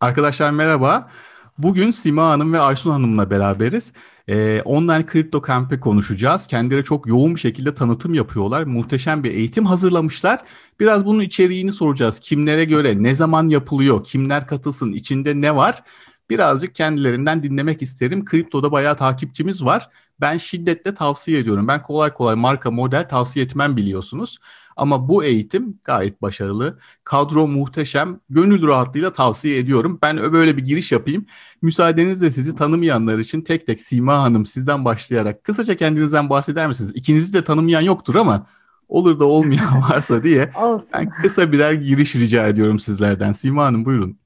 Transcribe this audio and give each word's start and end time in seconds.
Arkadaşlar 0.00 0.50
merhaba. 0.50 1.10
Bugün 1.58 1.90
Sima 1.90 2.28
Hanım 2.28 2.52
ve 2.52 2.60
Aysun 2.60 2.90
Hanım'la 2.90 3.30
beraberiz. 3.30 3.92
Ee, 4.28 4.62
online 4.64 5.06
kripto 5.06 5.42
kampı 5.42 5.80
konuşacağız. 5.80 6.46
Kendileri 6.46 6.84
çok 6.84 7.06
yoğun 7.06 7.34
bir 7.34 7.40
şekilde 7.40 7.74
tanıtım 7.74 8.14
yapıyorlar. 8.14 8.62
Muhteşem 8.62 9.24
bir 9.24 9.30
eğitim 9.30 9.66
hazırlamışlar. 9.66 10.40
Biraz 10.80 11.06
bunun 11.06 11.20
içeriğini 11.20 11.72
soracağız. 11.72 12.20
Kimlere 12.20 12.64
göre, 12.64 13.02
ne 13.02 13.14
zaman 13.14 13.48
yapılıyor, 13.48 14.04
kimler 14.04 14.46
katılsın, 14.46 14.92
içinde 14.92 15.40
ne 15.40 15.56
var? 15.56 15.82
Birazcık 16.30 16.74
kendilerinden 16.74 17.42
dinlemek 17.42 17.82
isterim. 17.82 18.24
Kriptoda 18.24 18.72
bayağı 18.72 18.96
takipçimiz 18.96 19.64
var. 19.64 19.90
Ben 20.20 20.36
şiddetle 20.36 20.94
tavsiye 20.94 21.38
ediyorum. 21.38 21.68
Ben 21.68 21.82
kolay 21.82 22.14
kolay 22.14 22.34
marka 22.34 22.70
model 22.70 23.08
tavsiye 23.08 23.44
etmem 23.44 23.76
biliyorsunuz. 23.76 24.38
Ama 24.76 25.08
bu 25.08 25.24
eğitim 25.24 25.78
gayet 25.84 26.22
başarılı. 26.22 26.78
Kadro 27.04 27.48
muhteşem. 27.48 28.20
Gönül 28.30 28.66
rahatlığıyla 28.66 29.12
tavsiye 29.12 29.58
ediyorum. 29.58 29.98
Ben 30.02 30.32
böyle 30.32 30.56
bir 30.56 30.64
giriş 30.64 30.92
yapayım. 30.92 31.26
Müsaadenizle 31.62 32.30
sizi 32.30 32.56
tanımayanlar 32.56 33.18
için 33.18 33.40
tek 33.42 33.66
tek 33.66 33.80
Sima 33.80 34.22
Hanım 34.22 34.46
sizden 34.46 34.84
başlayarak 34.84 35.44
kısaca 35.44 35.76
kendinizden 35.76 36.30
bahseder 36.30 36.66
misiniz? 36.68 36.92
İkinizi 36.94 37.32
de 37.32 37.44
tanımayan 37.44 37.80
yoktur 37.80 38.14
ama 38.14 38.46
olur 38.88 39.18
da 39.18 39.24
olmayan 39.24 39.82
varsa 39.90 40.22
diye 40.22 40.50
Olsun. 40.62 40.88
ben 40.92 41.10
kısa 41.22 41.52
birer 41.52 41.72
giriş 41.72 42.16
rica 42.16 42.46
ediyorum 42.46 42.78
sizlerden. 42.78 43.32
Sima 43.32 43.64
Hanım 43.64 43.84
buyurun. 43.84 44.18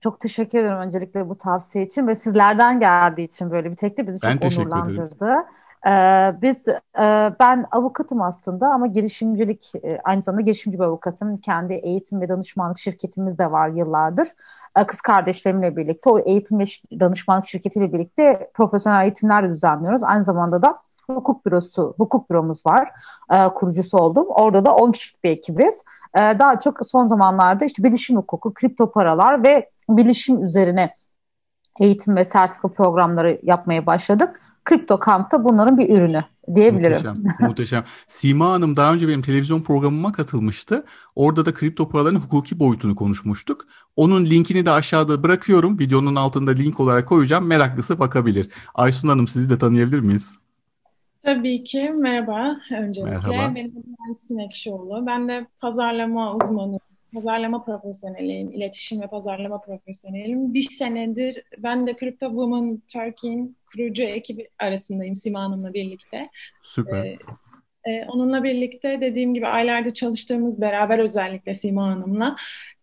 Çok 0.00 0.20
teşekkür 0.20 0.58
ederim 0.58 0.76
öncelikle 0.76 1.28
bu 1.28 1.38
tavsiye 1.38 1.84
için 1.86 2.06
ve 2.06 2.14
sizlerden 2.14 2.80
geldiği 2.80 3.24
için 3.24 3.50
böyle 3.50 3.70
bir 3.70 3.76
teklif 3.76 4.06
bizi 4.06 4.22
Ben 4.22 4.32
çok 4.32 4.42
teşekkür 4.42 4.70
ederim. 4.70 5.18
Ee, 5.86 6.34
biz 6.42 6.68
e, 6.68 6.76
ben 7.40 7.66
avukatım 7.70 8.22
aslında 8.22 8.68
ama 8.68 8.86
girişimcilik 8.86 9.72
e, 9.84 9.98
aynı 10.04 10.22
zamanda 10.22 10.42
girişimci 10.42 10.78
bir 10.78 10.84
avukatım. 10.84 11.36
Kendi 11.36 11.74
eğitim 11.74 12.20
ve 12.20 12.28
danışmanlık 12.28 12.78
şirketimiz 12.78 13.38
de 13.38 13.50
var 13.50 13.68
yıllardır. 13.68 14.28
Ee, 14.78 14.86
kız 14.86 15.00
kardeşlerimle 15.00 15.76
birlikte 15.76 16.10
o 16.10 16.18
eğitim 16.18 16.58
ve 16.58 16.64
danışmanlık 17.00 17.48
şirketiyle 17.48 17.92
birlikte 17.92 18.50
profesyonel 18.54 19.02
eğitimler 19.02 19.50
düzenliyoruz. 19.50 20.02
Aynı 20.04 20.22
zamanda 20.22 20.62
da 20.62 20.78
hukuk 21.06 21.46
bürosu, 21.46 21.94
hukuk 21.98 22.30
büromuz 22.30 22.66
var. 22.66 22.88
Ee, 23.32 23.48
kurucusu 23.48 23.98
oldum. 23.98 24.26
Orada 24.28 24.64
da 24.64 24.74
10 24.74 24.92
kişilik 24.92 25.24
bir 25.24 25.30
ekibiz. 25.30 25.84
Ee, 26.14 26.18
daha 26.18 26.60
çok 26.60 26.86
son 26.86 27.08
zamanlarda 27.08 27.64
işte 27.64 27.82
bilişim 27.82 28.16
hukuku, 28.16 28.54
kripto 28.54 28.92
paralar 28.92 29.44
ve 29.44 29.70
bilişim 29.88 30.42
üzerine 30.42 30.92
eğitim 31.80 32.16
ve 32.16 32.24
sertifika 32.24 32.72
programları 32.72 33.40
yapmaya 33.42 33.86
başladık. 33.86 34.40
Kripto 34.64 34.98
Kamp 34.98 35.32
da 35.32 35.44
bunların 35.44 35.78
bir 35.78 35.96
ürünü 35.96 36.24
diyebilirim. 36.54 36.92
Muhteşem, 36.92 37.24
muhteşem. 37.40 37.84
Sima 38.08 38.52
Hanım 38.52 38.76
daha 38.76 38.94
önce 38.94 39.08
benim 39.08 39.22
televizyon 39.22 39.62
programıma 39.62 40.12
katılmıştı. 40.12 40.84
Orada 41.16 41.46
da 41.46 41.54
kripto 41.54 41.88
paraların 41.88 42.20
hukuki 42.20 42.58
boyutunu 42.58 42.96
konuşmuştuk. 42.96 43.66
Onun 43.96 44.24
linkini 44.24 44.66
de 44.66 44.70
aşağıda 44.70 45.22
bırakıyorum. 45.22 45.78
Videonun 45.78 46.14
altında 46.16 46.50
link 46.50 46.80
olarak 46.80 47.08
koyacağım. 47.08 47.46
Meraklısı 47.46 47.98
bakabilir. 47.98 48.48
Aysun 48.74 49.08
Hanım 49.08 49.28
sizi 49.28 49.50
de 49.50 49.58
tanıyabilir 49.58 50.00
miyiz? 50.00 50.30
Tabii 51.22 51.64
ki. 51.64 51.90
Merhaba 51.96 52.56
öncelikle. 52.70 53.10
Merhaba. 53.10 53.54
Benim 53.54 53.70
adım 53.70 53.96
Aysun 54.08 54.38
Ekşioğlu. 54.38 55.06
Ben 55.06 55.28
de 55.28 55.46
pazarlama 55.60 56.36
uzmanı, 56.36 56.78
pazarlama 57.14 57.64
profesyoneliyim, 57.64 58.52
iletişim 58.52 59.00
ve 59.00 59.06
pazarlama 59.06 59.60
profesyoneliyim. 59.60 60.54
Bir 60.54 60.62
senedir 60.62 61.42
ben 61.58 61.86
de 61.86 61.96
Crypto 62.00 62.26
Woman 62.28 62.82
Turkey'in 62.92 63.56
kurucu 63.72 64.02
ekibi 64.02 64.48
arasındayım 64.58 65.16
Sima 65.16 65.40
Hanım'la 65.40 65.74
birlikte. 65.74 66.30
Süper. 66.62 67.04
Ee, 67.04 67.18
e, 67.84 68.04
onunla 68.08 68.44
birlikte 68.44 69.00
dediğim 69.00 69.34
gibi 69.34 69.46
aylardır 69.46 69.94
çalıştığımız 69.94 70.60
beraber 70.60 70.98
özellikle 70.98 71.54
Sima 71.54 71.90
Hanım'la 71.90 72.36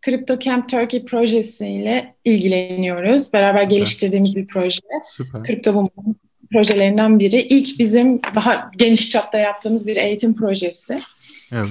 Crypto 0.05 0.39
Camp 0.39 0.69
Turkey 0.69 1.03
projesiyle 1.03 2.15
ilgileniyoruz. 2.23 3.33
Beraber 3.33 3.61
Süper. 3.61 3.75
geliştirdiğimiz 3.75 4.35
bir 4.35 4.47
proje. 4.47 4.79
Süper. 5.15 5.43
Crypto 5.43 5.71
Woman 5.73 6.15
projelerinden 6.51 7.19
biri. 7.19 7.41
İlk 7.41 7.79
bizim 7.79 8.21
daha 8.35 8.71
geniş 8.77 9.09
çapta 9.09 9.39
yaptığımız 9.39 9.87
bir 9.87 9.95
eğitim 9.95 10.35
projesi. 10.35 10.99
Evet. 11.53 11.67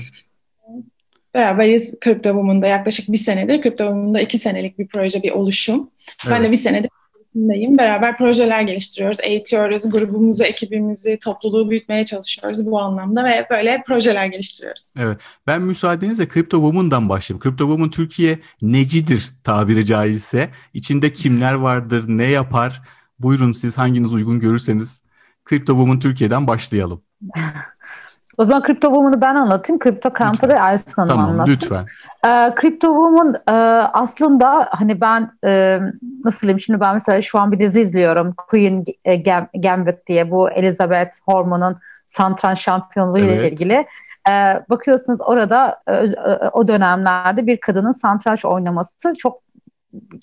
Beraberiz 1.37 1.95
Crypto 2.05 2.29
Woman'da 2.29 2.67
yaklaşık 2.67 3.13
bir 3.13 3.17
senedir. 3.19 3.63
Crypto 3.63 3.85
Woman'da 3.85 4.21
iki 4.21 4.39
senelik 4.39 4.79
bir 4.79 4.87
proje, 4.87 5.23
bir 5.23 5.31
oluşum. 5.31 5.91
Ben 6.27 6.33
de 6.33 6.37
Evet. 6.39 6.51
bir 6.51 6.57
senedir 6.57 6.91
içindeyim. 7.31 7.79
Beraber 7.79 8.19
projeler 8.19 8.63
geliştiriyoruz, 8.63 9.19
eğitiyoruz, 9.23 9.91
grubumuzu, 9.91 10.45
ekibimizi, 10.45 11.19
topluluğu 11.19 11.71
büyütmeye 11.71 12.05
çalışıyoruz 12.05 12.67
bu 12.67 12.81
anlamda 12.81 13.25
ve 13.25 13.47
böyle 13.51 13.83
projeler 13.87 14.27
geliştiriyoruz. 14.27 14.93
Evet. 14.99 15.19
Ben 15.47 15.63
müsaadenizle 15.63 16.29
Crypto 16.29 16.57
Woman'dan 16.57 17.09
başlayayım. 17.09 17.43
Crypto 17.43 17.65
Woman 17.65 17.91
Türkiye 17.91 18.39
necidir 18.63 19.35
tabiri 19.45 19.87
caizse? 19.87 20.51
İçinde 20.75 21.13
kimler 21.13 21.53
vardır, 21.53 22.05
ne 22.09 22.27
yapar? 22.31 22.83
Buyurun 23.19 23.53
siz 23.53 23.79
hanginiz 23.79 24.13
uygun 24.13 24.41
görürseniz 24.41 25.03
Crypto 25.49 25.73
Woman 25.73 26.01
Türkiye'den 26.01 26.47
başlayalım. 26.47 27.03
O 28.39 28.45
zaman 28.45 28.63
Crypto 28.63 28.89
Woman'ı 28.89 29.21
ben 29.21 29.35
anlatayım. 29.35 29.79
Kripto 29.79 30.13
Kamp'ı 30.13 30.49
da 30.49 30.61
Aysun 30.61 30.93
Hanım 30.97 31.09
Tamam, 31.09 31.31
anlatsın. 31.31 31.53
lütfen. 31.53 31.85
Ee, 32.27 32.55
Crypto 32.61 32.89
Woman 32.89 33.35
e, 33.49 33.53
aslında 33.93 34.69
hani 34.71 35.01
ben 35.01 35.31
e, 35.45 35.81
nasıl 36.25 36.41
diyeyim 36.41 36.61
şimdi 36.61 36.81
ben 36.81 36.95
mesela 36.95 37.23
şu 37.23 37.39
an 37.41 37.53
bir 37.53 37.59
dizi 37.59 37.81
izliyorum. 37.81 38.35
Queen 38.37 38.85
e, 39.05 39.15
Gam- 39.17 39.49
Gambit 39.63 40.07
diye 40.07 40.31
bu 40.31 40.51
Elizabeth 40.51 41.17
Hormon'un 41.29 41.77
santranç 42.07 42.59
şampiyonluğu 42.61 43.19
ile 43.19 43.35
Evet. 43.35 43.53
ilgili. 43.53 43.87
Ee, 44.31 44.63
bakıyorsunuz 44.71 45.19
orada 45.21 45.81
e, 45.87 45.93
ö- 45.93 46.49
o 46.53 46.69
dönemlerde 46.69 47.47
bir 47.47 47.57
kadının 47.61 47.93
santranç 47.93 48.45
oynaması 48.45 49.15
çok 49.19 49.41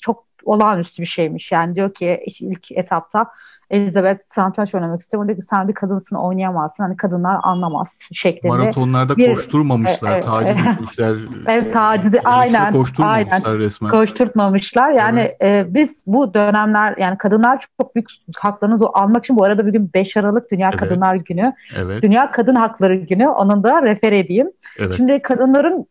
çok 0.01 0.23
olağanüstü 0.45 1.01
bir 1.01 1.07
şeymiş. 1.07 1.51
Yani 1.51 1.75
diyor 1.75 1.93
ki 1.93 2.23
ilk 2.39 2.71
etapta 2.71 3.25
Elizabeth 3.69 4.19
santranç 4.25 4.75
oynamak 4.75 4.99
istiyor. 5.01 5.27
Diyor 5.27 5.37
ki 5.39 5.41
sen 5.45 5.67
bir 5.67 5.73
kadınsın 5.73 6.15
oynayamazsın. 6.15 6.83
Hani 6.83 6.97
kadınlar 6.97 7.37
anlamaz 7.43 7.99
şeklinde. 8.13 8.53
Maratonlarda 8.57 9.17
bir- 9.17 9.33
koşturmamışlar, 9.35 10.11
Evet, 10.13 10.23
taciz 10.25 10.57
evet. 10.65 10.73
etmişler. 10.73 11.15
Evet 11.47 11.73
tacizi 11.73 12.15
Yarışta 12.15 12.31
aynen 12.37 12.73
koşturmamışlar 12.73 13.41
aynen 13.45 13.59
resmen. 13.59 13.91
koşturtmamışlar. 13.91 14.91
Yani 14.91 15.31
e, 15.41 15.65
biz 15.69 16.03
bu 16.07 16.33
dönemler 16.33 16.95
yani 16.97 17.17
kadınlar 17.17 17.65
çok 17.81 17.95
büyük 17.95 18.09
haklarını 18.37 18.77
almak 18.93 19.23
için 19.25 19.35
bu 19.37 19.43
arada 19.43 19.67
bugün 19.67 19.91
5 19.93 20.17
Aralık 20.17 20.51
Dünya 20.51 20.69
Evet. 20.69 20.79
Kadınlar 20.79 21.15
Günü. 21.15 21.53
Evet, 21.77 22.03
Dünya 22.03 22.31
Kadın 22.31 22.55
Hakları 22.55 22.95
Günü. 22.95 23.27
Onun 23.27 23.63
da 23.63 23.81
refer 23.81 24.11
edeyim. 24.11 24.51
evet. 24.79 24.93
Şimdi 24.97 25.21
kadınların 25.21 25.85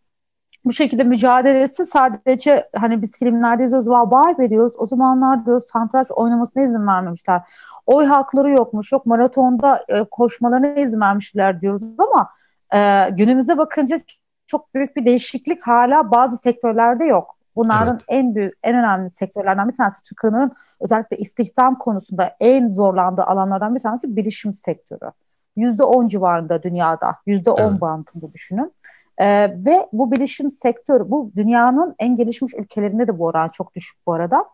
bu 0.65 0.73
şekilde 0.73 1.05
mücadelesi 1.05 1.87
sadece 1.87 2.69
hani 2.77 3.03
biz 3.03 3.19
filmlerde 3.19 3.65
izliyoruz, 3.65 3.89
vay 3.89 4.39
be 4.39 4.50
diyoruz. 4.50 4.73
O 4.78 4.87
zamanlar 4.87 5.47
diyoruz 5.47 5.65
satranç 5.65 6.06
oynamasına 6.11 6.62
izin 6.62 6.87
vermemişler. 6.87 7.43
Oy 7.87 8.05
hakları 8.06 8.50
yokmuş, 8.50 8.93
yok 8.93 9.06
maratonda 9.06 9.84
e, 9.89 10.05
koşmalarına 10.05 10.75
izin 10.75 11.00
vermişler 11.00 11.61
diyoruz 11.61 11.97
ama 11.99 12.28
e, 12.75 13.11
günümüze 13.11 13.59
bakınca 13.59 14.00
çok 14.47 14.75
büyük 14.75 14.97
bir 14.97 15.05
değişiklik 15.05 15.67
hala 15.67 16.11
bazı 16.11 16.37
sektörlerde 16.37 17.05
yok. 17.05 17.34
Bunların 17.56 17.94
Evet. 17.94 18.05
en 18.09 18.34
büyük, 18.34 18.55
en 18.62 18.75
önemli 18.77 19.11
sektörlerden 19.11 19.69
bir 19.69 19.75
tanesi 19.75 20.03
Türk 20.03 20.19
kadınların 20.19 20.53
özellikle 20.81 21.17
istihdam 21.17 21.79
konusunda 21.79 22.37
en 22.41 22.69
zorlandığı 22.71 23.23
alanlardan 23.23 23.75
bir 23.75 23.81
tanesi 23.81 24.17
bilişim 24.17 24.55
sektörü. 24.55 25.11
%10 25.56 26.09
civarında 26.09 26.62
dünyada, 26.62 27.17
%10 27.27 27.71
Evet. 27.71 27.81
bandında 27.81 28.33
düşünün. 28.34 28.73
Ee, 29.19 29.56
ve 29.67 29.87
bu 29.93 30.12
bilişim 30.12 30.50
sektörü, 30.50 31.11
bu 31.11 31.31
dünyanın 31.37 31.95
en 31.99 32.17
gelişmiş 32.17 32.55
ülkelerinde 32.55 33.09
de 33.09 33.19
bu 33.19 33.25
oran 33.25 33.49
çok 33.49 33.75
düşük 33.75 33.99
bu 34.06 34.12
arada. 34.12 34.45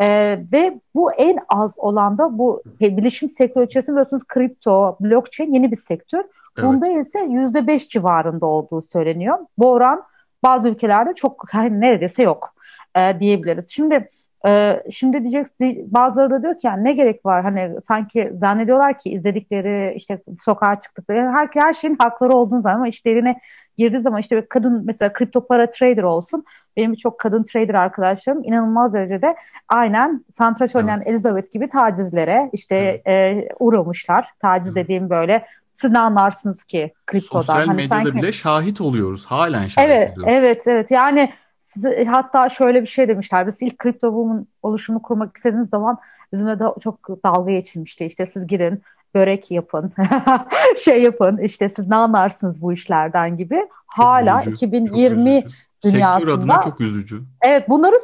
Ee, 0.00 0.38
ve 0.52 0.80
bu 0.94 1.12
en 1.12 1.38
az 1.48 1.74
olan 1.78 2.18
da 2.18 2.38
bu 2.38 2.62
bilişim 2.80 3.28
sektörü 3.28 3.64
içerisinde 3.64 3.94
biliyorsunuz 3.94 4.24
kripto, 4.28 4.96
blockchain 5.00 5.52
yeni 5.52 5.70
bir 5.70 5.76
sektör. 5.76 6.24
Evet. 6.56 6.68
Bunda 6.68 6.88
ise 6.88 7.18
%5 7.18 7.88
civarında 7.88 8.46
olduğu 8.46 8.82
söyleniyor. 8.82 9.38
Bu 9.58 9.70
oran 9.70 10.02
bazı 10.42 10.68
ülkelerde 10.68 11.14
çok 11.14 11.44
yani 11.54 11.80
neredeyse 11.80 12.22
yok 12.22 12.54
e, 12.98 13.20
diyebiliriz. 13.20 13.70
Şimdi 13.70 14.06
e, 14.46 14.82
şimdi 14.90 15.20
diyeceksin 15.22 15.88
bazıları 15.94 16.30
da 16.30 16.42
diyor 16.42 16.58
ki 16.58 16.66
yani 16.66 16.84
ne 16.84 16.92
gerek 16.92 17.26
var 17.26 17.42
hani 17.42 17.80
sanki 17.80 18.30
zannediyorlar 18.32 18.98
ki 18.98 19.10
izledikleri 19.10 19.94
işte 19.96 20.22
sokağa 20.40 20.74
çıktıkları 20.74 21.32
her, 21.36 21.48
her 21.54 21.72
şeyin 21.72 21.96
hakları 21.98 22.32
olduğunu 22.32 22.62
zaman 22.62 22.76
ama 22.76 22.88
işlerine 22.88 23.40
girdiği 23.76 24.00
zaman 24.00 24.20
işte 24.20 24.36
bir 24.36 24.46
kadın 24.46 24.82
mesela 24.86 25.12
kripto 25.12 25.46
para 25.46 25.70
trader 25.70 26.02
olsun 26.02 26.44
benim 26.76 26.92
birçok 26.92 27.18
kadın 27.18 27.42
trader 27.42 27.74
arkadaşlarım 27.74 28.44
inanılmaz 28.44 28.94
derecede 28.94 29.36
aynen 29.68 30.24
satranç 30.30 30.76
oynayan 30.76 31.02
Elizabeth 31.02 31.50
gibi 31.50 31.68
tacizlere 31.68 32.50
işte 32.52 33.02
e, 33.06 33.48
uğramışlar. 33.58 34.26
Taciz 34.38 34.74
dediğim 34.74 35.10
böyle 35.10 35.46
siz 35.72 35.90
ne 35.90 35.98
anlarsınız 35.98 36.64
ki 36.64 36.92
kriptodan? 37.06 37.40
Sosyal 37.42 37.66
Hani 37.66 37.76
medyada 37.76 37.94
sanki- 37.94 38.18
bile 38.18 38.32
şahit 38.32 38.80
oluyoruz. 38.80 39.24
Halen 39.26 39.66
şahit 39.66 39.90
Evet, 39.90 40.12
ediyoruz. 40.12 40.32
evet, 40.36 40.62
evet. 40.66 40.90
Yani 40.90 41.30
size, 41.70 42.04
hatta 42.04 42.48
şöyle 42.48 42.82
bir 42.82 42.86
şey 42.86 43.08
demişler. 43.08 43.46
Biz 43.46 43.62
ilk 43.62 43.78
kripto 43.78 44.14
boom'un 44.14 44.48
oluşumunu 44.62 45.02
kurmak 45.02 45.36
istediğimiz 45.36 45.68
zaman 45.68 45.98
bizimle 46.32 46.58
de 46.58 46.64
çok 46.80 47.24
dalga 47.24 47.52
geçilmişti. 47.52 48.04
İşte 48.04 48.26
siz 48.26 48.46
gidin 48.46 48.82
börek 49.14 49.50
yapın, 49.50 49.92
şey 50.84 51.02
yapın, 51.02 51.38
işte 51.38 51.68
siz 51.68 51.88
ne 51.88 51.96
anlarsınız 51.96 52.62
bu 52.62 52.72
işlerden 52.72 53.36
gibi. 53.36 53.68
Hala 53.86 54.40
üzücü, 54.40 54.50
çok 54.50 54.56
2020 54.56 55.38
üzücü. 55.38 55.56
Dünyasında. 55.84 56.18
Sektör 56.18 56.38
adına 56.38 56.62
çok 56.62 56.80
üzücü. 56.80 57.22
Evet 57.42 57.68
bunları 57.68 57.96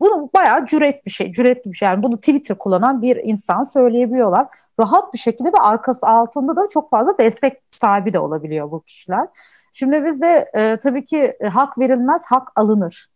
bunu 0.00 0.30
bayağı 0.34 0.66
cüret 0.66 1.06
bir 1.06 1.10
şey, 1.10 1.32
cüretli 1.32 1.70
bir 1.70 1.76
şey. 1.76 1.88
Yani 1.88 2.02
bunu 2.02 2.16
Twitter 2.16 2.58
kullanan 2.58 3.02
bir 3.02 3.16
insan 3.16 3.64
söyleyebiliyorlar. 3.64 4.46
Rahat 4.80 5.14
bir 5.14 5.18
şekilde 5.18 5.48
ve 5.48 5.60
arkası 5.60 6.06
altında 6.06 6.56
da 6.56 6.66
çok 6.72 6.90
fazla 6.90 7.18
destek 7.18 7.62
sahibi 7.70 8.12
de 8.12 8.18
olabiliyor 8.18 8.70
bu 8.70 8.82
kişiler. 8.82 9.28
Şimdi 9.72 10.04
bizde 10.04 10.50
e, 10.54 10.76
tabii 10.76 11.04
ki 11.04 11.36
e, 11.40 11.46
hak 11.48 11.78
verilmez, 11.78 12.24
hak 12.28 12.48
alınır. 12.56 13.08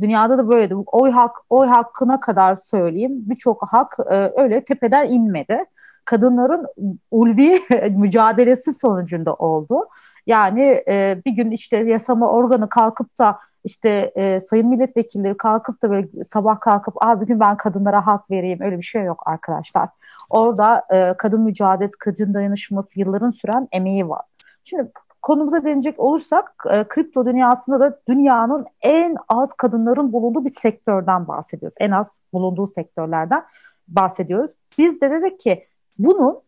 Dünyada 0.00 0.38
da 0.38 0.48
böyleydi. 0.48 0.74
Oy 0.74 1.10
hak, 1.10 1.36
oy 1.50 1.66
hakkına 1.66 2.20
kadar 2.20 2.54
söyleyeyim. 2.54 3.12
Birçok 3.14 3.68
hak 3.68 3.96
e, 4.10 4.32
öyle 4.36 4.64
tepeden 4.64 5.10
inmedi. 5.10 5.64
Kadınların 6.04 6.66
ulvi 7.10 7.60
mücadelesi 7.90 8.74
sonucunda 8.74 9.34
oldu. 9.34 9.88
Yani 10.26 10.82
e, 10.88 11.22
bir 11.26 11.32
gün 11.32 11.50
işte 11.50 11.76
yasama 11.76 12.30
organı 12.30 12.68
kalkıp 12.68 13.18
da 13.18 13.38
işte 13.64 14.12
e, 14.14 14.40
sayın 14.40 14.68
milletvekilleri 14.68 15.36
kalkıp 15.36 15.82
da 15.82 15.90
böyle 15.90 16.24
sabah 16.24 16.60
kalkıp 16.60 17.04
Aa, 17.04 17.20
bugün 17.20 17.40
ben 17.40 17.56
kadınlara 17.56 18.06
hak 18.06 18.30
vereyim 18.30 18.58
öyle 18.62 18.78
bir 18.78 18.82
şey 18.82 19.02
yok 19.02 19.22
arkadaşlar. 19.26 19.88
Orada 20.30 20.86
e, 20.90 21.14
kadın 21.18 21.42
mücadelesi, 21.42 21.98
kadın 21.98 22.34
dayanışması 22.34 23.00
yılların 23.00 23.30
süren 23.30 23.68
emeği 23.72 24.08
var. 24.08 24.24
Şimdi 24.64 24.90
konumuza 25.22 25.64
denecek 25.64 26.00
olursak 26.00 26.64
e, 26.70 26.84
kripto 26.88 27.26
dünyasında 27.26 27.80
da 27.80 28.00
dünyanın 28.08 28.66
en 28.80 29.16
az 29.28 29.52
kadınların 29.52 30.12
bulunduğu 30.12 30.44
bir 30.44 30.52
sektörden 30.52 31.28
bahsediyoruz. 31.28 31.76
En 31.80 31.90
az 31.90 32.20
bulunduğu 32.32 32.66
sektörlerden 32.66 33.44
bahsediyoruz. 33.88 34.50
Biz 34.78 35.00
de 35.00 35.10
dedik 35.10 35.40
ki 35.40 35.66
bunun 35.98 36.40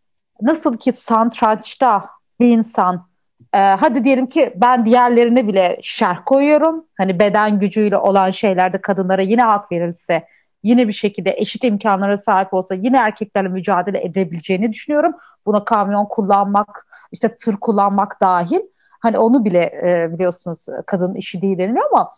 nasıl 0.43 0.77
ki 0.77 0.93
satrançta 0.93 2.05
bir 2.41 2.49
insan 2.49 3.07
e, 3.55 3.59
hadi 3.59 4.05
diyelim 4.05 4.27
ki 4.27 4.53
ben 4.57 4.85
diğerlerine 4.85 5.49
bile 5.49 5.79
şerh 5.83 6.19
koyuyorum. 6.27 6.85
Hani 6.99 7.19
beden 7.19 7.59
gücüyle 7.59 7.97
olan 7.97 8.31
şeylerde 8.31 8.81
kadınlara 8.81 9.23
yine 9.23 9.43
hak 9.43 9.73
verilse 9.73 10.27
yine 10.63 10.89
bir 10.89 10.93
şekilde 10.93 11.35
eşit 11.37 11.65
imkanlara 11.65 12.17
sahip 12.17 12.55
olsa 12.55 12.75
yine 12.75 12.97
erkeklerle 12.97 13.49
mücadele 13.49 14.05
edebileceğini 14.05 14.73
düşünüyorum. 14.73 15.13
Buna 15.47 15.65
kamyon 15.65 16.07
kullanmak, 16.07 16.87
işte 17.13 17.37
tır 17.37 17.57
kullanmak 17.57 18.21
dahil. 18.21 18.61
Hani 19.01 19.19
onu 19.19 19.45
bile 19.45 19.59
e, 19.59 20.13
biliyorsunuz 20.13 20.67
kadın 20.87 21.15
işi 21.15 21.43
değil 21.43 21.59
deniliyor 21.59 21.85
ama 21.93 22.09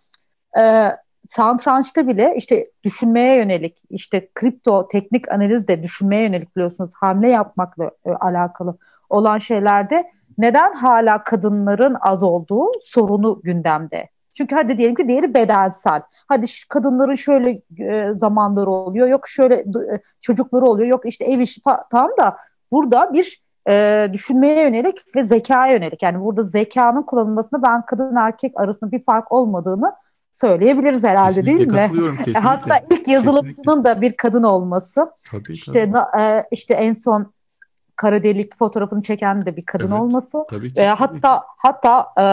e, 0.58 0.90
santrançta 1.28 2.08
bile 2.08 2.34
işte 2.36 2.64
düşünmeye 2.84 3.36
yönelik, 3.36 3.82
işte 3.90 4.28
kripto 4.34 4.88
teknik 4.88 5.32
analiz 5.32 5.68
de 5.68 5.82
düşünmeye 5.82 6.22
yönelik 6.22 6.56
biliyorsunuz 6.56 6.90
hamle 6.94 7.28
yapmakla 7.28 7.90
e, 8.06 8.10
alakalı 8.10 8.76
olan 9.10 9.38
şeylerde 9.38 10.13
neden 10.38 10.72
hala 10.72 11.24
kadınların 11.24 11.96
az 12.00 12.22
olduğu 12.22 12.70
sorunu 12.82 13.40
gündemde. 13.44 14.08
Çünkü 14.36 14.54
hadi 14.54 14.78
diyelim 14.78 14.94
ki 14.94 15.08
diğeri 15.08 15.34
bedensel. 15.34 16.02
Hadi 16.28 16.46
kadınların 16.68 17.14
şöyle 17.14 17.62
e, 17.78 18.14
zamanları 18.14 18.70
oluyor, 18.70 19.08
yok 19.08 19.28
şöyle 19.28 19.54
e, 19.54 20.00
çocukları 20.20 20.64
oluyor, 20.64 20.88
yok 20.88 21.06
işte 21.06 21.24
ev 21.24 21.38
işi 21.38 21.60
tam 21.90 22.10
da 22.18 22.36
burada 22.72 23.12
bir 23.12 23.42
e, 23.68 24.08
düşünmeye 24.12 24.62
yönelik 24.62 25.16
ve 25.16 25.24
zekaya 25.24 25.72
yönelik. 25.72 26.02
Yani 26.02 26.20
burada 26.20 26.42
zekanın 26.42 27.02
kullanılmasında 27.02 27.62
ben 27.62 27.82
kadın 27.86 28.16
erkek 28.16 28.60
arasında 28.60 28.92
bir 28.92 29.00
fark 29.00 29.32
olmadığını 29.32 29.92
söyleyebiliriz 30.32 31.04
herhalde 31.04 31.42
kesinlikle 31.42 31.76
değil 31.76 31.90
mi? 31.90 32.16
Kesinlikle. 32.16 32.40
Hatta 32.40 32.80
ilk 32.90 33.08
yazılımının 33.08 33.84
da 33.84 34.00
bir 34.00 34.16
kadın 34.16 34.42
olması. 34.42 35.12
Tabii, 35.30 35.52
işte 35.52 35.92
tabii. 35.92 36.22
E, 36.22 36.44
işte 36.50 36.74
en 36.74 36.92
son 36.92 37.33
kara 37.96 38.22
delik 38.22 38.56
fotoğrafını 38.58 39.02
çeken 39.02 39.46
de 39.46 39.56
bir 39.56 39.66
kadın 39.66 39.90
evet, 39.90 40.00
olması. 40.02 40.44
Tabii 40.50 40.74
ki, 40.74 40.80
E, 40.80 40.84
tabii. 40.84 40.96
hatta 40.96 41.44
hatta 41.58 42.06
e, 42.18 42.24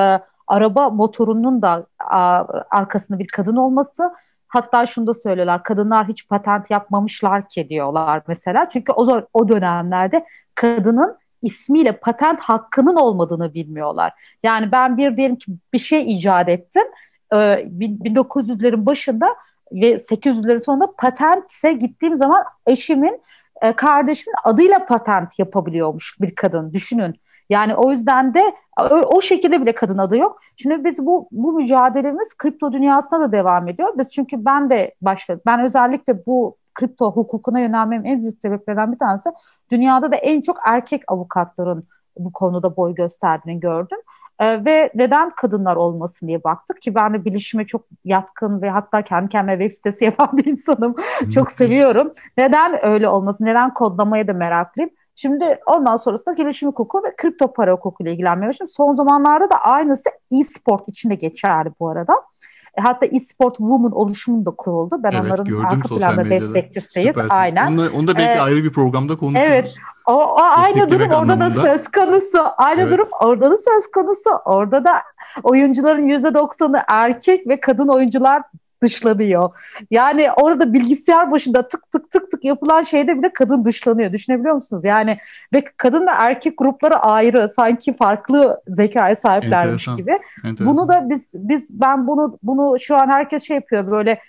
araba 0.48 0.90
motorunun 0.90 1.62
da 1.62 1.86
a, 2.00 2.44
arkasında 2.72 3.19
bir 3.19 3.28
kadın 3.28 3.56
olması. 3.56 4.12
Hatta 4.48 4.86
şunu 4.86 5.08
da 5.08 5.13
söylüyorlar. 5.13 5.63
Kadınlar 5.63 6.08
hiç 6.08 6.28
patent 6.28 6.72
yapmamışlar 6.72 7.48
ki 7.50 7.69
diyorlar 7.69 8.22
mesela. 8.28 8.69
Çünkü 8.69 8.92
o, 8.92 9.22
o 9.34 9.50
dönemlerde 9.50 10.25
kadının 10.56 11.18
ismiyle 11.42 11.92
patent 11.92 12.40
hakkının 12.40 12.96
olmadığını 12.96 13.54
bilmiyorlar. 13.54 14.13
Yani 14.44 14.72
ben 14.72 14.98
bir 14.98 15.18
diyelim 15.18 15.36
ki 15.36 15.52
bir 15.74 15.80
şey 15.80 16.16
icat 16.16 16.50
ettim. 16.50 16.84
Ee, 17.34 17.36
1900'lerin 17.36 18.86
başında 18.86 19.28
ve 19.72 19.94
800'lerin 19.94 20.63
sonunda 20.63 20.94
patente 20.98 21.74
gittiğim 21.74 22.18
zaman 22.18 22.44
eşimin 22.68 23.22
e, 23.62 23.74
kardeşimin 23.74 24.36
adıyla 24.44 24.86
patent 24.86 25.40
yapabiliyormuş 25.40 26.18
bir 26.22 26.36
kadın 26.36 26.74
düşünün. 26.74 27.16
Yani 27.50 27.75
o 27.75 27.92
yüzden 27.92 28.34
de 28.34 28.56
o, 28.90 29.22
şekilde 29.22 29.62
bile 29.62 29.75
kadın 29.75 29.98
adı 29.98 30.18
yok. 30.18 30.40
Şimdi 30.56 30.84
biz 30.86 31.06
bu 31.06 31.28
bu 31.31 31.54
mücadelemiz 31.54 32.38
kripto 32.38 32.74
dünyasında 32.74 33.19
da 33.19 33.31
devam 33.31 33.68
ediyor. 33.68 33.94
Biz 33.98 34.13
çünkü 34.13 34.46
ben 34.46 34.69
de 34.69 34.96
başladım. 35.02 35.42
Ben 35.46 35.63
özellikle 35.63 36.25
bu 36.25 36.58
kripto 36.74 37.12
hukukuna 37.12 37.60
yönelmemin 37.60 38.06
en 38.06 38.24
büyük 38.24 38.42
sebeplerinden 38.42 38.92
bir 38.92 38.98
tanesi 38.98 39.30
dünyada 39.72 40.12
da 40.12 40.16
en 40.16 40.42
çok 40.42 40.58
erkek 40.66 41.02
avukatların 41.08 41.88
bu 42.18 42.31
konuda 42.31 42.78
boy 42.78 42.96
gösterdiğini 42.96 43.60
gördüm. 43.60 44.00
Ee, 44.42 44.66
ve 44.66 44.92
neden 44.96 45.30
kadınlar 45.30 45.76
olmasın 45.76 46.28
diye 46.28 46.44
baktık 46.44 46.82
ki 46.82 46.96
ben 46.96 47.14
de 47.14 47.26
bilişime 47.26 47.66
çok 47.66 47.86
yatkın 48.06 48.62
ve 48.62 48.70
hatta 48.70 49.02
kendi 49.02 49.30
kendime 49.30 49.58
web 49.60 49.76
sitesi 49.76 50.06
yapan 50.06 50.30
bir 50.38 50.46
insanım. 50.46 50.96
çok 51.34 51.52
seviyorum. 51.52 52.12
Neden 52.38 52.86
öyle 52.86 53.08
olmasın? 53.08 53.46
Neden 53.46 53.74
kodlamaya 53.74 54.28
da 54.28 54.34
meraklıyım? 54.34 54.90
Şimdi 55.16 55.60
ondan 55.66 55.96
sonrasında 55.96 56.36
gelişim 56.36 56.70
hukuku 56.70 57.04
ve 57.04 57.16
kripto 57.18 57.54
para 57.54 57.72
hukuku 57.74 58.04
ile 58.04 58.14
ilgilenmeye 58.14 58.50
başladım. 58.50 58.74
Son 58.76 58.96
zamanlarda 58.96 59.50
da 59.50 59.56
aynısı 59.56 60.10
e-sport 60.32 60.84
içinde 60.88 61.16
geçerli 61.16 61.72
bu 61.80 61.90
arada. 61.90 62.14
E, 62.78 62.82
hatta 62.82 63.06
e-sport 63.06 63.58
woman 63.58 63.92
oluşumu 63.92 64.46
da 64.46 64.52
kuruldu. 64.52 65.00
Ben 65.04 65.12
evet, 65.12 65.24
onların 65.26 65.64
arka 65.64 65.96
planda 65.96 66.30
destekçisiyiz. 66.30 67.16
Süpersin. 67.16 67.30
Aynen. 67.30 67.72
Onu, 67.72 67.90
onu 67.96 68.08
da 68.08 68.18
belki 68.18 68.40
ee, 68.40 68.42
ayrı 68.42 68.64
bir 68.64 68.74
programda 68.74 69.18
konuşuruz. 69.18 69.48
Evet. 69.50 69.76
O, 70.08 70.14
o 70.14 70.42
aynı 70.42 70.90
durum 70.90 71.02
orada 71.02 71.18
anlamında. 71.18 71.56
da 71.56 71.62
söz 71.62 71.88
konusu. 71.88 72.40
Aynı 72.58 72.82
evet. 72.82 72.94
durum 72.94 73.08
orada 73.22 73.52
da 73.52 73.58
söz 73.58 73.92
konusu. 73.96 74.30
Orada 74.46 74.86
da 74.86 75.02
oyuncuların 75.44 76.08
%90'ı 76.10 76.84
erkek 76.88 77.48
ve 77.48 77.60
kadın 77.60 77.88
oyuncular 77.88 78.44
dışlanıyor. 78.83 79.50
Yani 79.92 80.31
orada 80.31 80.74
bilgisayar 80.74 81.31
başında 81.31 81.68
tık 81.68 81.92
tık 81.92 82.12
tık 82.12 82.31
tık 82.31 82.44
yapılan 82.44 82.81
şeyde 82.81 83.18
bile 83.18 83.33
kadın 83.33 83.66
dışlanıyor. 83.66 84.12
Düşünebiliyor 84.12 84.56
musunuz? 84.56 84.86
Yani 84.86 85.18
ve 85.54 85.63
kadın 85.78 86.07
ve 86.07 86.12
erkek 86.12 86.57
grupları 86.57 86.95
ayrı 86.95 87.50
sanki 87.50 87.94
farklı 87.94 88.62
zekaya 88.68 89.16
sahiplermiş 89.16 89.88
Enteresan. 89.88 89.95
gibi. 89.95 90.19
Enteresan. 90.44 90.68
Bunu 90.68 90.88
da 90.88 91.10
biz 91.10 91.31
biz 91.36 91.81
ben 91.81 92.07
bunu 92.07 92.39
bunu 92.44 92.80
şu 92.80 92.95
an 92.95 93.07
herkes 93.07 93.44
şey 93.44 93.56
yapıyor 93.56 93.92
böyle 93.92 94.19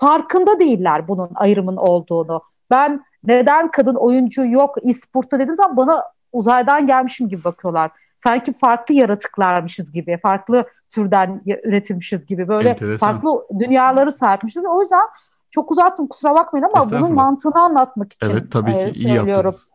farkında 0.00 0.58
değiller 0.58 1.08
bunun 1.08 1.30
ayrımın 1.34 1.76
olduğunu. 1.76 2.42
Ben 2.70 3.04
neden 3.24 3.70
kadın 3.70 3.94
oyuncu 3.94 4.46
yok 4.46 4.76
e-sportta 4.82 5.38
dedim 5.38 5.56
zaman 5.56 5.76
bana 5.76 6.02
uzaydan 6.32 6.86
gelmişim 6.86 7.28
gibi 7.28 7.44
bakıyorlar 7.44 7.90
sanki 8.22 8.52
farklı 8.52 8.94
yaratıklarmışız 8.94 9.92
gibi, 9.92 10.18
farklı 10.22 10.64
türden 10.90 11.42
üretilmişiz 11.64 12.26
gibi 12.26 12.48
böyle 12.48 12.68
Enteresan. 12.68 12.98
farklı 12.98 13.46
dünyaları 13.58 14.12
sahipmişiz. 14.12 14.62
O 14.64 14.82
yüzden 14.82 15.06
çok 15.50 15.70
uzattım 15.70 16.06
kusura 16.06 16.34
bakmayın 16.34 16.66
ama 16.74 16.90
bunun 16.90 17.12
mantığını 17.12 17.60
anlatmak 17.60 18.12
için 18.12 18.26
evet, 18.30 18.52
tabii 18.52 18.72
ki. 18.72 18.78
E, 18.78 18.92
söylüyorum. 18.92 19.24
İyi 19.24 19.36
yaptınız. 19.36 19.72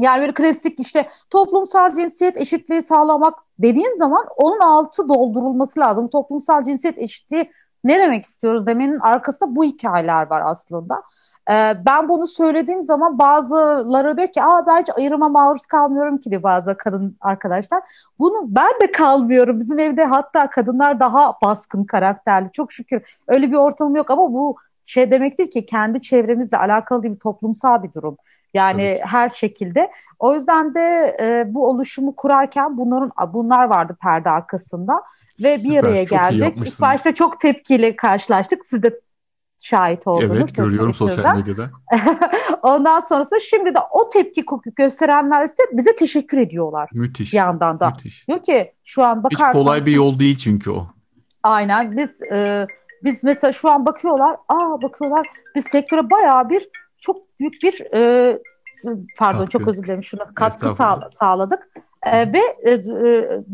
Yani 0.00 0.20
böyle 0.20 0.34
klasik 0.34 0.80
işte 0.80 1.08
toplumsal 1.30 1.92
cinsiyet 1.92 2.36
eşitliği 2.36 2.82
sağlamak 2.82 3.38
dediğin 3.58 3.94
zaman 3.94 4.26
onun 4.36 4.60
altı 4.60 5.08
doldurulması 5.08 5.80
lazım. 5.80 6.08
Toplumsal 6.08 6.62
cinsiyet 6.62 6.98
eşitliği 6.98 7.50
ne 7.84 7.98
demek 7.98 8.24
istiyoruz 8.24 8.66
demenin 8.66 8.98
arkasında 8.98 9.56
bu 9.56 9.64
hikayeler 9.64 10.30
var 10.30 10.42
aslında. 10.46 11.02
Ee, 11.50 11.74
ben 11.86 12.08
bunu 12.08 12.26
söylediğim 12.26 12.82
zaman 12.82 13.18
bazıları 13.18 14.16
diyor 14.16 14.28
ki 14.28 14.42
Aa, 14.42 14.66
ben 14.66 14.80
hiç 14.80 14.90
ayırıma 14.96 15.28
maruz 15.28 15.66
kalmıyorum 15.66 16.18
ki 16.18 16.30
diyor 16.30 16.42
bazı 16.42 16.76
kadın 16.76 17.16
arkadaşlar. 17.20 17.82
Bunu 18.18 18.44
ben 18.46 18.70
de 18.80 18.92
kalmıyorum. 18.92 19.60
Bizim 19.60 19.78
evde 19.78 20.04
hatta 20.04 20.50
kadınlar 20.50 21.00
daha 21.00 21.32
baskın 21.42 21.84
karakterli. 21.84 22.52
Çok 22.52 22.72
şükür 22.72 23.02
öyle 23.28 23.50
bir 23.50 23.56
ortamım 23.56 23.96
yok 23.96 24.10
ama 24.10 24.32
bu 24.32 24.56
şey 24.84 25.10
demektir 25.10 25.50
ki 25.50 25.66
kendi 25.66 26.00
çevremizle 26.00 26.58
alakalı 26.58 27.02
bir 27.02 27.16
toplumsal 27.16 27.82
bir 27.82 27.92
durum. 27.92 28.16
Yani 28.54 28.98
Tabii. 29.00 29.10
her 29.10 29.28
şekilde. 29.28 29.90
O 30.18 30.34
yüzden 30.34 30.74
de 30.74 31.16
e, 31.20 31.54
bu 31.54 31.66
oluşumu 31.66 32.16
kurarken 32.16 32.78
bunların 32.78 33.12
bunlar 33.32 33.64
vardı 33.64 33.96
perde 34.02 34.30
arkasında 34.30 35.02
ve 35.42 35.64
bir 35.64 35.78
araya 35.78 36.02
geldik. 36.02 36.58
İlk 36.66 36.80
başta 36.80 37.14
çok 37.14 37.40
tepkiyle 37.40 37.96
karşılaştık. 37.96 38.66
Siz 38.66 38.82
de 38.82 39.00
şahit 39.66 40.06
oldunuz. 40.06 40.32
Evet 40.36 40.54
görüyorum 40.54 40.94
sosyal 40.94 41.36
medyada. 41.36 41.70
Ondan 42.62 43.00
sonrasında 43.00 43.40
şimdi 43.40 43.74
de 43.74 43.78
o 43.90 44.08
tepki 44.08 44.44
gösterenler 44.76 45.44
ise 45.44 45.62
bize 45.72 45.96
teşekkür 45.96 46.38
ediyorlar. 46.38 46.90
Müthiş. 46.92 47.32
Bir 47.32 47.38
yandan 47.38 47.80
da. 47.80 47.90
Müthiş. 47.90 48.28
Diyor 48.28 48.42
ki 48.42 48.72
şu 48.84 49.04
an 49.04 49.24
bakarsanız. 49.24 49.54
Hiç 49.54 49.62
kolay 49.62 49.86
bir 49.86 49.92
yol 49.92 50.18
değil 50.18 50.38
çünkü 50.38 50.70
o. 50.70 50.86
Aynen 51.42 51.96
biz 51.96 52.22
e, 52.22 52.66
biz 53.04 53.24
mesela 53.24 53.52
şu 53.52 53.70
an 53.70 53.86
bakıyorlar 53.86 54.36
aa 54.48 54.82
bakıyorlar 54.82 55.26
biz 55.54 55.64
sektöre 55.64 56.10
bayağı 56.10 56.50
bir 56.50 56.68
çok 57.00 57.40
büyük 57.40 57.54
bir 57.62 57.94
e, 57.94 58.38
pardon 59.18 59.38
katkı. 59.38 59.58
çok 59.58 59.68
özür 59.68 59.82
dilerim 59.82 60.04
şuna 60.04 60.34
katkı 60.34 60.74
sağ, 60.74 61.08
sağladık. 61.10 61.68
E, 62.02 62.32
ve 62.32 62.40
e, 62.62 62.70
e, 62.70 62.80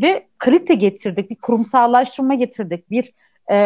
ve 0.02 0.26
kalite 0.38 0.74
getirdik, 0.74 1.30
bir 1.30 1.36
kurumsallaştırma 1.36 2.34
getirdik, 2.34 2.90
bir 2.90 3.12
e, 3.52 3.58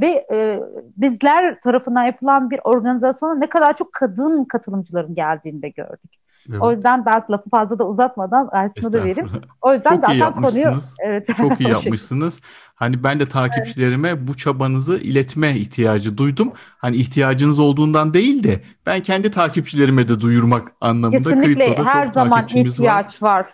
ve 0.00 0.26
e, 0.32 0.60
bizler 0.96 1.60
tarafından 1.60 2.02
yapılan 2.02 2.50
bir 2.50 2.60
organizasyona 2.64 3.34
ne 3.34 3.48
kadar 3.48 3.76
çok 3.76 3.92
kadın 3.92 4.44
katılımcıların 4.44 5.14
geldiğini 5.14 5.62
de 5.62 5.68
gördük. 5.68 6.12
Evet. 6.50 6.62
O 6.62 6.70
yüzden 6.70 7.06
ben 7.06 7.22
lafı 7.30 7.50
fazla 7.50 7.78
da 7.78 7.88
uzatmadan 7.88 8.48
Ersin'e 8.52 8.92
de 8.92 9.04
vereyim. 9.04 9.30
O 9.62 9.72
yüzden 9.72 10.00
çok 10.00 10.10
iyi 10.10 10.20
konuyu 10.20 10.80
evet. 10.98 11.26
Çok 11.36 11.60
iyi 11.60 11.70
yapmışsınız. 11.70 12.40
Hani 12.74 13.04
ben 13.04 13.20
de 13.20 13.28
takipçilerime 13.28 14.08
evet. 14.08 14.18
bu 14.28 14.36
çabanızı 14.36 14.98
iletme 14.98 15.56
ihtiyacı 15.56 16.18
duydum. 16.18 16.52
Hani 16.78 16.96
ihtiyacınız 16.96 17.58
olduğundan 17.58 18.14
değil 18.14 18.42
de 18.44 18.60
ben 18.86 19.00
kendi 19.00 19.30
takipçilerime 19.30 20.08
de 20.08 20.20
duyurmak 20.20 20.72
anlamında. 20.80 21.18
Kesinlikle 21.18 21.76
her 21.76 22.06
zaman 22.06 22.46
ihtiyaç 22.54 23.22
var. 23.22 23.38
var. 23.38 23.46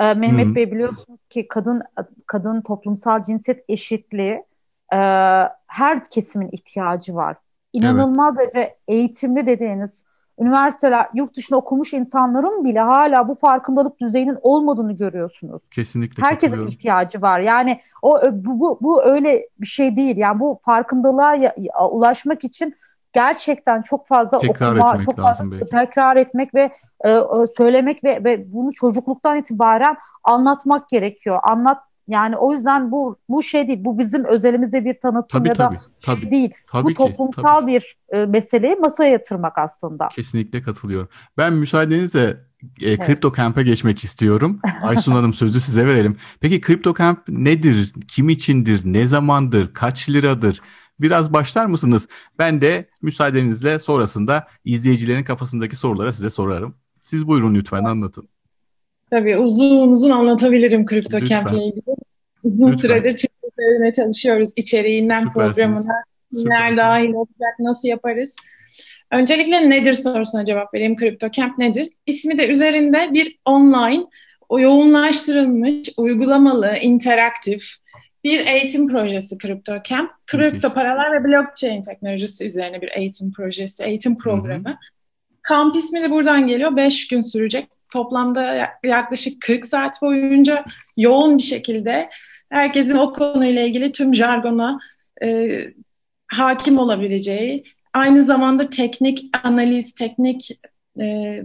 Ee, 0.00 0.14
Mehmet 0.14 0.46
hmm. 0.46 0.54
Bey 0.54 0.72
biliyorsunuz 0.72 1.20
ki 1.30 1.48
kadın 1.48 1.82
kadın 2.26 2.60
toplumsal 2.60 3.22
cinsiyet 3.22 3.60
eşitliği 3.68 4.42
e, 4.92 4.98
her 5.66 6.04
kesimin 6.04 6.48
ihtiyacı 6.52 7.14
var. 7.14 7.36
İnanılmaz 7.72 8.34
evet. 8.38 8.54
derece 8.54 8.76
eğitimli 8.88 9.46
dediğiniz 9.46 10.04
üniversiteler, 10.40 11.06
yurt 11.14 11.36
dışında 11.36 11.58
okumuş 11.58 11.92
insanların 11.92 12.64
bile 12.64 12.80
hala 12.80 13.28
bu 13.28 13.34
farkındalık 13.34 14.00
düzeyinin 14.00 14.38
olmadığını 14.42 14.96
görüyorsunuz. 14.96 15.68
Kesinlikle. 15.68 16.22
Herkesin 16.22 16.66
ihtiyacı 16.66 17.22
var. 17.22 17.40
Yani 17.40 17.80
o 18.02 18.20
bu, 18.32 18.60
bu, 18.60 18.78
bu 18.82 19.04
öyle 19.04 19.48
bir 19.60 19.66
şey 19.66 19.96
değil. 19.96 20.16
Yani 20.16 20.40
bu 20.40 20.58
farkındalığa 20.62 21.54
ulaşmak 21.90 22.44
için 22.44 22.74
gerçekten 23.12 23.82
çok 23.82 24.06
fazla 24.06 24.38
tekrar 24.38 24.76
okuma, 24.76 25.00
çok 25.00 25.16
fazla 25.16 25.50
belki. 25.50 25.66
tekrar 25.66 26.16
etmek 26.16 26.54
ve 26.54 26.72
e, 27.04 27.20
söylemek 27.56 28.04
ve, 28.04 28.24
ve 28.24 28.52
bunu 28.52 28.72
çocukluktan 28.72 29.36
itibaren 29.36 29.96
anlatmak 30.24 30.88
gerekiyor. 30.88 31.38
Anlat 31.42 31.78
yani 32.10 32.36
o 32.36 32.52
yüzden 32.52 32.90
bu 32.90 33.16
bu 33.28 33.42
şey 33.42 33.68
değil. 33.68 33.78
Bu 33.84 33.98
bizim 33.98 34.24
özelimizde 34.24 34.84
bir 34.84 34.98
tanıtım 34.98 35.38
tabii, 35.38 35.48
ya 35.48 35.54
tabii, 35.54 35.76
da 35.76 35.80
tabii, 36.02 36.20
şey 36.20 36.30
değil. 36.30 36.50
Tabii 36.72 36.84
bu 36.84 36.88
ki, 36.88 36.94
toplumsal 36.94 37.60
tabii. 37.60 37.72
bir 37.72 37.96
e, 38.08 38.26
meseleyi 38.26 38.76
masaya 38.76 39.10
yatırmak 39.10 39.58
aslında. 39.58 40.08
Kesinlikle 40.08 40.62
katılıyorum. 40.62 41.08
Ben 41.38 41.52
müsaadenizle 41.52 42.36
e, 42.82 42.96
Crypto 42.96 43.32
Camp'e 43.36 43.62
geçmek 43.62 44.04
istiyorum. 44.04 44.60
Aysun 44.82 45.12
Hanım 45.12 45.32
sözü 45.32 45.60
size 45.60 45.86
verelim. 45.86 46.16
Peki 46.40 46.60
Crypto 46.60 46.94
Camp 46.94 47.28
nedir? 47.28 47.92
Kim 48.08 48.28
içindir? 48.28 48.80
Ne 48.84 49.06
zamandır? 49.06 49.74
Kaç 49.74 50.10
liradır? 50.10 50.60
Biraz 51.00 51.32
başlar 51.32 51.66
mısınız? 51.66 52.08
Ben 52.38 52.60
de 52.60 52.88
müsaadenizle 53.02 53.78
sonrasında 53.78 54.46
izleyicilerin 54.64 55.24
kafasındaki 55.24 55.76
sorulara 55.76 56.12
size 56.12 56.30
sorarım. 56.30 56.74
Siz 57.02 57.26
buyurun 57.26 57.54
lütfen 57.54 57.84
anlatın. 57.84 58.28
Tabii 59.10 59.36
uzun 59.36 59.88
uzun 59.88 60.10
anlatabilirim 60.10 60.86
Crypto 60.86 61.24
Camp 61.24 61.52
ile 61.52 61.64
ilgili. 61.64 61.94
Uzun 62.44 62.72
Lütfen. 62.72 62.80
süredir 62.80 63.16
çünkü 63.16 63.34
üzerine 63.58 63.92
çalışıyoruz. 63.92 64.50
İçeriğinden 64.56 65.20
Süpersiniz. 65.20 65.56
programına 65.56 66.02
kimler 66.34 66.76
dahil 66.76 67.12
olacak, 67.12 67.54
nasıl 67.58 67.88
yaparız? 67.88 68.36
Öncelikle 69.12 69.70
nedir 69.70 69.94
sorusuna 69.94 70.44
cevap 70.44 70.74
vereyim. 70.74 70.96
Crypto 70.96 71.30
Camp 71.30 71.58
nedir? 71.58 71.88
İsmi 72.06 72.38
de 72.38 72.48
üzerinde 72.48 73.10
bir 73.12 73.38
online, 73.44 74.04
yoğunlaştırılmış, 74.58 75.88
uygulamalı, 75.96 76.76
interaktif 76.76 77.74
bir 78.24 78.46
eğitim 78.46 78.88
projesi 78.88 79.38
Crypto 79.38 79.82
Camp. 79.88 80.10
Kripto 80.26 80.74
paralar 80.74 81.12
ve 81.12 81.24
blockchain 81.24 81.82
teknolojisi 81.82 82.46
üzerine 82.46 82.82
bir 82.82 82.90
eğitim 82.96 83.32
projesi, 83.32 83.84
eğitim 83.84 84.18
programı. 84.18 84.68
Hı 84.68 84.72
hı. 84.72 84.76
Kamp 85.42 85.76
ismi 85.76 86.02
de 86.02 86.10
buradan 86.10 86.46
geliyor. 86.46 86.76
Beş 86.76 87.08
gün 87.08 87.20
sürecek 87.20 87.68
toplamda 87.92 88.70
yaklaşık 88.84 89.40
40 89.40 89.66
saat 89.66 90.02
boyunca 90.02 90.64
yoğun 90.96 91.38
bir 91.38 91.42
şekilde 91.42 92.08
herkesin 92.50 92.94
o 92.94 93.12
konuyla 93.12 93.62
ilgili 93.62 93.92
tüm 93.92 94.14
jargona 94.14 94.78
e, 95.22 95.58
hakim 96.26 96.78
olabileceği, 96.78 97.64
aynı 97.94 98.24
zamanda 98.24 98.70
teknik 98.70 99.36
analiz, 99.42 99.92
teknik 99.92 100.60
e, 101.00 101.42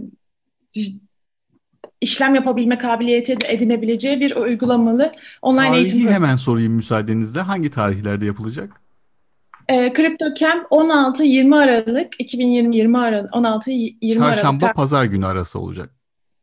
işlem 2.00 2.34
yapabilme 2.34 2.78
kabiliyeti 2.78 3.36
edinebileceği 3.48 4.20
bir 4.20 4.36
uygulamalı 4.36 5.12
online 5.42 5.66
Tarihi 5.66 5.80
eğitim. 5.80 5.98
Tarihi 5.98 6.14
hemen 6.14 6.36
sorayım 6.36 6.72
müsaadenizle. 6.72 7.40
Hangi 7.40 7.70
tarihlerde 7.70 8.26
yapılacak? 8.26 8.80
E, 9.68 9.92
Crypto 9.96 10.34
Camp 10.34 10.66
16-20 10.70 11.56
Aralık 11.56 12.20
2020 12.20 12.98
Aralık 12.98 13.30
16-20 13.30 14.24
Aralık. 14.24 14.36
Çarşamba 14.36 14.72
pazar 14.72 15.04
günü 15.04 15.26
arası 15.26 15.58
olacak. 15.58 15.90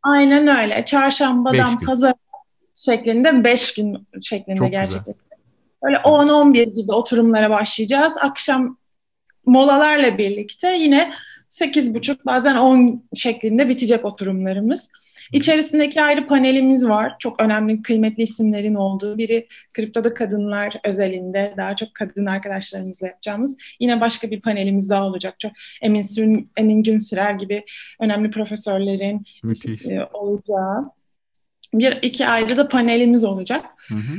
Aynen 0.03 0.47
öyle. 0.47 0.85
Çarşambadan 0.85 1.79
pazar 1.79 2.13
şeklinde 2.75 3.43
5 3.43 3.73
gün 3.73 4.07
şeklinde 4.21 4.69
gerçekleşecek. 4.69 5.15
Böyle 5.83 5.95
10-11 5.97 6.75
gibi 6.75 6.91
oturumlara 6.91 7.49
başlayacağız. 7.49 8.13
Akşam 8.21 8.77
molalarla 9.45 10.17
birlikte 10.17 10.75
yine 10.77 11.13
8.30 11.49 12.17
bazen 12.25 12.55
10 12.55 13.03
şeklinde 13.15 13.69
bitecek 13.69 14.05
oturumlarımız. 14.05 14.89
İçerisindeki 15.33 16.01
ayrı 16.01 16.27
panelimiz 16.27 16.87
var. 16.87 17.15
Çok 17.19 17.41
önemli, 17.41 17.81
kıymetli 17.81 18.23
isimlerin 18.23 18.75
olduğu. 18.75 19.17
Biri 19.17 19.47
kriptoda 19.73 20.13
kadınlar 20.13 20.75
özelinde 20.83 21.53
daha 21.57 21.75
çok 21.75 21.93
kadın 21.93 22.25
arkadaşlarımızla 22.25 23.07
yapacağımız. 23.07 23.57
Yine 23.79 24.01
başka 24.01 24.31
bir 24.31 24.41
panelimiz 24.41 24.89
daha 24.89 25.07
olacak. 25.07 25.39
Çok 25.39 25.51
Emin, 25.81 26.01
Sürün, 26.01 26.51
Emin 26.57 26.83
Günsirer 26.83 27.33
gibi 27.33 27.65
önemli 27.99 28.31
profesörlerin 28.31 29.25
Müthiş. 29.43 29.85
E, 29.85 30.07
olacağı. 30.13 30.91
Bir 31.73 31.99
iki 32.01 32.27
ayrı 32.27 32.57
da 32.57 32.67
panelimiz 32.67 33.23
olacak. 33.23 33.65
Hı 33.87 33.95
hı. 33.95 34.17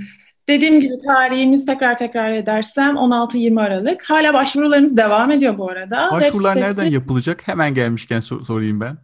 Dediğim 0.49 0.80
gibi 0.80 0.94
tarihimiz 1.06 1.66
tekrar 1.66 1.96
tekrar 1.96 2.30
edersem 2.30 2.94
16-20 2.96 3.61
Aralık. 3.61 4.02
Hala 4.11 4.34
başvurularımız 4.34 4.96
devam 4.96 5.30
ediyor 5.30 5.58
bu 5.58 5.70
arada. 5.70 6.08
Başvurular 6.12 6.54
sitesi... 6.54 6.70
nereden 6.70 6.92
yapılacak? 6.92 7.49
Hemen 7.49 7.75
gelmişken 7.75 8.20
sor- 8.20 8.44
sorayım 8.44 8.80
ben. 8.80 8.96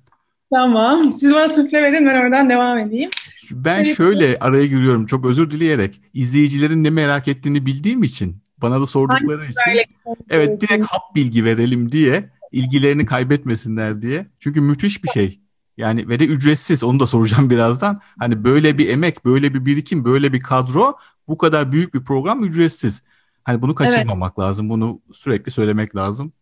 Tamam. 0.53 1.13
Siz 1.13 1.35
bana 1.35 1.49
sufle 1.49 1.83
verin 1.83 2.07
ben 2.07 2.23
oradan 2.23 2.51
devam 2.51 2.79
edeyim. 2.79 3.11
Ben 3.51 3.85
şöyle 3.85 4.39
araya 4.39 4.67
giriyorum 4.67 5.07
çok 5.07 5.27
özür 5.27 5.51
dileyerek. 5.51 6.01
izleyicilerin 6.15 6.85
ne 6.85 6.91
merak 6.91 7.29
ettiğini 7.29 7.67
bildiğim 7.67 8.03
için 8.03 8.37
bana 8.59 8.81
da 8.81 8.87
sordukları 8.87 9.39
Hangi 9.39 9.51
için 9.51 9.95
evet 10.31 10.61
direkt 10.61 10.87
hap 10.87 11.15
bilgi 11.15 11.45
verelim 11.45 11.93
diye 11.93 12.31
ilgilerini 12.53 13.07
kaybetmesinler 13.07 14.03
diye. 14.03 14.27
Çünkü 14.41 14.61
müthiş 14.61 15.05
bir 15.05 15.09
şey. 15.09 15.41
Yani 15.81 16.09
ve 16.09 16.19
de 16.19 16.27
ücretsiz 16.27 16.85
onu 16.85 17.01
da 17.01 17.07
soracağım 17.07 17.51
birazdan. 17.51 18.01
Hani 18.19 18.45
böyle 18.45 18.79
bir 18.79 18.89
emek, 18.89 19.25
böyle 19.25 19.55
bir 19.55 19.67
birikim, 19.67 20.05
böyle 20.05 20.33
bir 20.33 20.41
kadro, 20.41 20.97
bu 21.29 21.39
kadar 21.39 21.73
büyük 21.73 21.95
bir 21.95 22.05
program 22.05 22.45
ücretsiz. 22.45 23.03
Hani 23.45 23.63
bunu 23.63 23.75
kaçırmamak 23.75 24.35
evet. 24.39 24.39
lazım. 24.39 24.71
Bunu 24.71 25.01
sürekli 25.13 25.51
söylemek 25.51 25.97
lazım. 25.97 26.33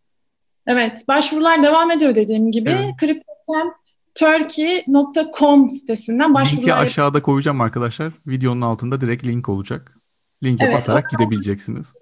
Evet, 0.67 1.09
başvurular 1.09 1.63
devam 1.63 1.91
ediyor 1.91 2.15
dediğim 2.15 2.53
gibi. 2.53 2.71
Evet. 2.71 2.95
Sitesinden 5.69 6.35
başvurular 6.35 6.63
Linki 6.63 6.75
aşağıda 6.75 7.23
koyacağım 7.23 7.61
arkadaşlar. 7.61 8.13
Videonun 8.27 8.61
altında 8.61 9.01
direkt 9.01 9.27
link 9.27 9.49
olacak. 9.49 9.93
Linke 10.43 10.65
evet, 10.65 10.77
basarak 10.77 11.11
gidebileceksiniz. 11.11 11.93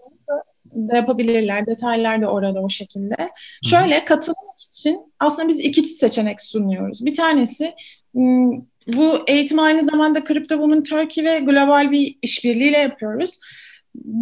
De 0.73 0.97
yapabilirler. 0.97 1.67
Detaylar 1.67 2.23
da 2.23 2.27
orada 2.27 2.61
o 2.61 2.69
şekilde. 2.69 3.31
Şöyle 3.63 4.05
katılmak 4.05 4.46
için 4.59 5.01
aslında 5.21 5.49
biz 5.49 5.61
iki 5.61 5.85
seçenek 5.85 6.41
sunuyoruz. 6.41 7.07
Bir 7.07 7.15
tanesi 7.15 7.75
hmm, 8.15 8.53
bu 8.87 9.19
eğitim 9.27 9.59
aynı 9.59 9.85
zamanda 9.85 10.25
Crypto 10.25 10.55
Women 10.55 10.83
Turkey 10.83 11.25
ve 11.25 11.39
global 11.39 11.91
bir 11.91 12.19
işbirliğiyle 12.23 12.79
yapıyoruz. 12.79 13.39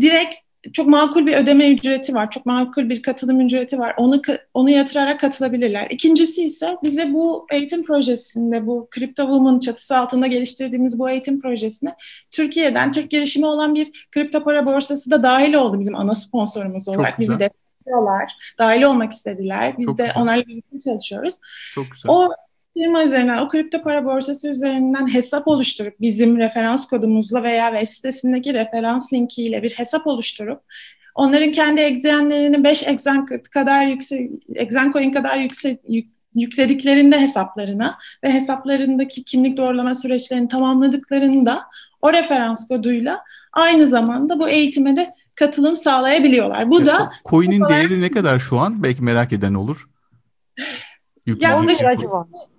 Direkt 0.01 0.35
çok 0.73 0.87
makul 0.87 1.27
bir 1.27 1.37
ödeme 1.37 1.71
ücreti 1.71 2.15
var. 2.15 2.31
Çok 2.31 2.47
makul 2.47 2.89
bir 2.89 3.03
katılım 3.03 3.41
ücreti 3.41 3.79
var. 3.79 3.95
Onu 3.97 4.23
onu 4.55 4.71
yatırarak 4.71 5.21
katılabilirler. 5.21 5.87
İkincisi 5.91 6.45
ise 6.45 6.77
bize 6.83 7.13
bu 7.13 7.47
eğitim 7.53 7.85
projesinde 7.85 8.67
bu 8.67 8.89
Crypto 8.95 9.23
Woman 9.23 9.59
çatısı 9.59 9.97
altında 9.97 10.27
geliştirdiğimiz 10.27 10.99
bu 10.99 11.11
eğitim 11.11 11.41
projesine 11.41 11.95
Türkiye'den 12.31 12.93
Türk 12.93 13.11
girişimi 13.11 13.47
olan 13.47 13.75
bir 13.75 14.09
kripto 14.13 14.45
para 14.45 14.67
borsası 14.67 15.11
da 15.11 15.23
dahil 15.23 15.55
oldu 15.55 15.81
bizim 15.81 15.97
ana 15.97 16.15
sponsorumuz 16.15 16.89
olarak. 16.89 17.21
Bizi 17.21 17.39
destekliyorlar. 17.85 18.33
Dahil 18.59 18.83
olmak 18.83 19.13
istediler. 19.13 19.79
Biz 19.79 19.87
Çok 19.87 19.99
de 19.99 20.03
güzel. 20.03 20.23
onlarla 20.23 20.47
birlikte 20.47 20.79
çalışıyoruz. 20.79 21.35
Çok 21.75 21.91
güzel. 21.91 22.13
O 22.13 22.29
firma 22.77 23.05
üzerinden, 23.05 23.39
o 23.39 23.49
kripto 23.49 23.83
para 23.83 24.05
borsası 24.05 24.49
üzerinden 24.49 25.15
hesap 25.15 25.49
oluşturup 25.49 26.01
bizim 26.01 26.39
referans 26.39 26.89
kodumuzla 26.89 27.43
veya 27.43 27.71
web 27.71 27.89
sitesindeki 27.89 28.55
referans 28.55 29.13
linkiyle 29.13 29.63
bir 29.63 29.71
hesap 29.71 30.07
oluşturup 30.07 30.61
onların 31.15 31.53
kendi 31.53 31.81
egzenlerini 31.81 32.65
5 32.65 32.89
egzen 32.89 33.27
kadar 33.27 33.87
yüksek, 33.87 34.31
egzen 34.55 34.93
coin 34.93 35.13
kadar 35.13 35.37
yüksek, 35.37 35.81
yük, 35.89 36.09
yüklediklerinde 36.35 37.21
hesaplarına 37.21 37.99
ve 38.25 38.33
hesaplarındaki 38.33 39.25
kimlik 39.25 39.57
doğrulama 39.57 39.95
süreçlerini 39.95 40.49
tamamladıklarında 40.49 41.63
o 42.03 42.13
referans 42.13 42.69
koduyla 42.69 43.21
aynı 43.53 43.87
zamanda 43.87 44.41
bu 44.41 44.49
eğitime 44.49 44.97
de 44.97 45.15
katılım 45.35 45.77
sağlayabiliyorlar. 45.77 46.71
Bu 46.71 46.79
evet, 46.79 46.87
da 46.87 47.13
coin'in 47.25 47.63
değeri 47.69 48.01
ne 48.01 48.11
kadar 48.11 48.39
şu 48.39 48.59
an? 48.59 48.83
Belki 48.83 49.03
merak 49.03 49.33
eden 49.33 49.55
olur. 49.55 49.89
Yaklaşık 51.27 51.89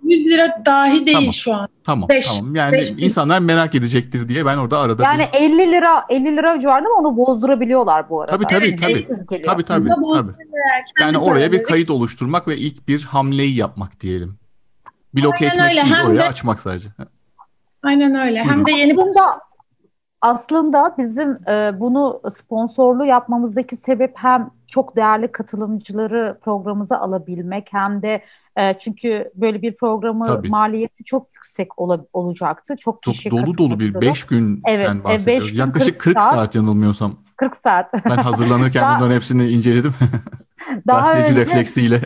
100 0.02 0.26
lira 0.26 0.62
dahi 0.66 1.06
değil 1.06 1.16
tamam. 1.16 1.32
şu 1.32 1.54
an. 1.54 1.68
Tamam 1.84 2.08
beş, 2.08 2.38
tamam. 2.38 2.56
Yani 2.56 2.72
beş 2.72 2.90
insanlar 2.90 3.38
merak 3.38 3.74
edecektir 3.74 4.28
diye 4.28 4.46
ben 4.46 4.56
orada 4.56 4.78
arada 4.78 5.02
Yani 5.02 5.24
bir... 5.34 5.38
50 5.38 5.72
lira 5.72 6.04
50 6.08 6.36
lira 6.36 6.58
civarında 6.58 6.88
ama 6.88 7.08
onu 7.08 7.16
bozdurabiliyorlar 7.16 8.08
bu 8.10 8.20
arada. 8.20 8.32
Tabii 8.32 8.46
tabii 8.46 8.66
evet, 8.66 8.80
tabii. 8.80 9.42
Tabii 9.42 9.64
tabii. 9.64 9.88
tabii. 10.14 10.32
Yani 11.00 11.18
oraya 11.18 11.52
bir 11.52 11.62
kayıt 11.62 11.90
oluşturmak 11.90 12.48
ve 12.48 12.56
ilk 12.56 12.88
bir 12.88 13.02
hamleyi 13.02 13.56
yapmak 13.56 14.00
diyelim. 14.00 14.38
Blok 15.14 15.34
Aynen 15.34 15.52
etmek 15.52 15.70
öyle. 15.70 15.82
değil 15.82 15.94
Hem 15.94 16.06
oraya 16.06 16.18
de... 16.18 16.28
açmak 16.28 16.60
sadece. 16.60 16.88
Aynen 17.82 18.14
öyle. 18.14 18.40
Buyurun. 18.44 18.50
Hem 18.50 18.66
de 18.66 18.72
yeni 18.72 18.94
aslında, 18.94 19.40
aslında 20.26 20.94
bizim 20.98 21.38
e, 21.48 21.80
bunu 21.80 22.20
sponsorlu 22.30 23.04
yapmamızdaki 23.04 23.76
sebep 23.76 24.12
hem 24.14 24.50
çok 24.66 24.96
değerli 24.96 25.32
katılımcıları 25.32 26.38
programımıza 26.44 26.96
alabilmek 26.96 27.68
hem 27.72 28.02
de 28.02 28.22
e, 28.56 28.78
çünkü 28.78 29.30
böyle 29.34 29.62
bir 29.62 29.76
programı 29.76 30.26
Tabii. 30.26 30.48
maliyeti 30.48 31.04
çok 31.04 31.34
yüksek 31.34 31.78
ol, 31.78 31.98
olacaktı. 32.12 32.74
Çok 32.80 33.02
kişi 33.02 33.30
çok 33.30 33.38
dolu 33.38 33.58
dolu 33.58 33.80
bir 33.80 34.00
5 34.00 34.24
gün 34.26 34.62
evet, 34.68 34.90
e, 35.10 35.26
beş 35.26 35.50
gün 35.50 35.58
Yaklaşık 35.58 36.00
40 36.00 36.20
saat, 36.20 36.34
saat 36.34 36.54
yanılmıyorsam. 36.54 37.14
40 37.36 37.56
saat. 37.56 37.92
Ben 38.04 38.16
hazırlanırken 38.16 38.82
bunların 38.96 39.14
hepsini 39.14 39.48
inceledim. 39.48 39.94
daha 40.86 41.12
Gazeteci 41.12 41.32
önce, 41.32 41.40
refleksiyle. 41.40 42.00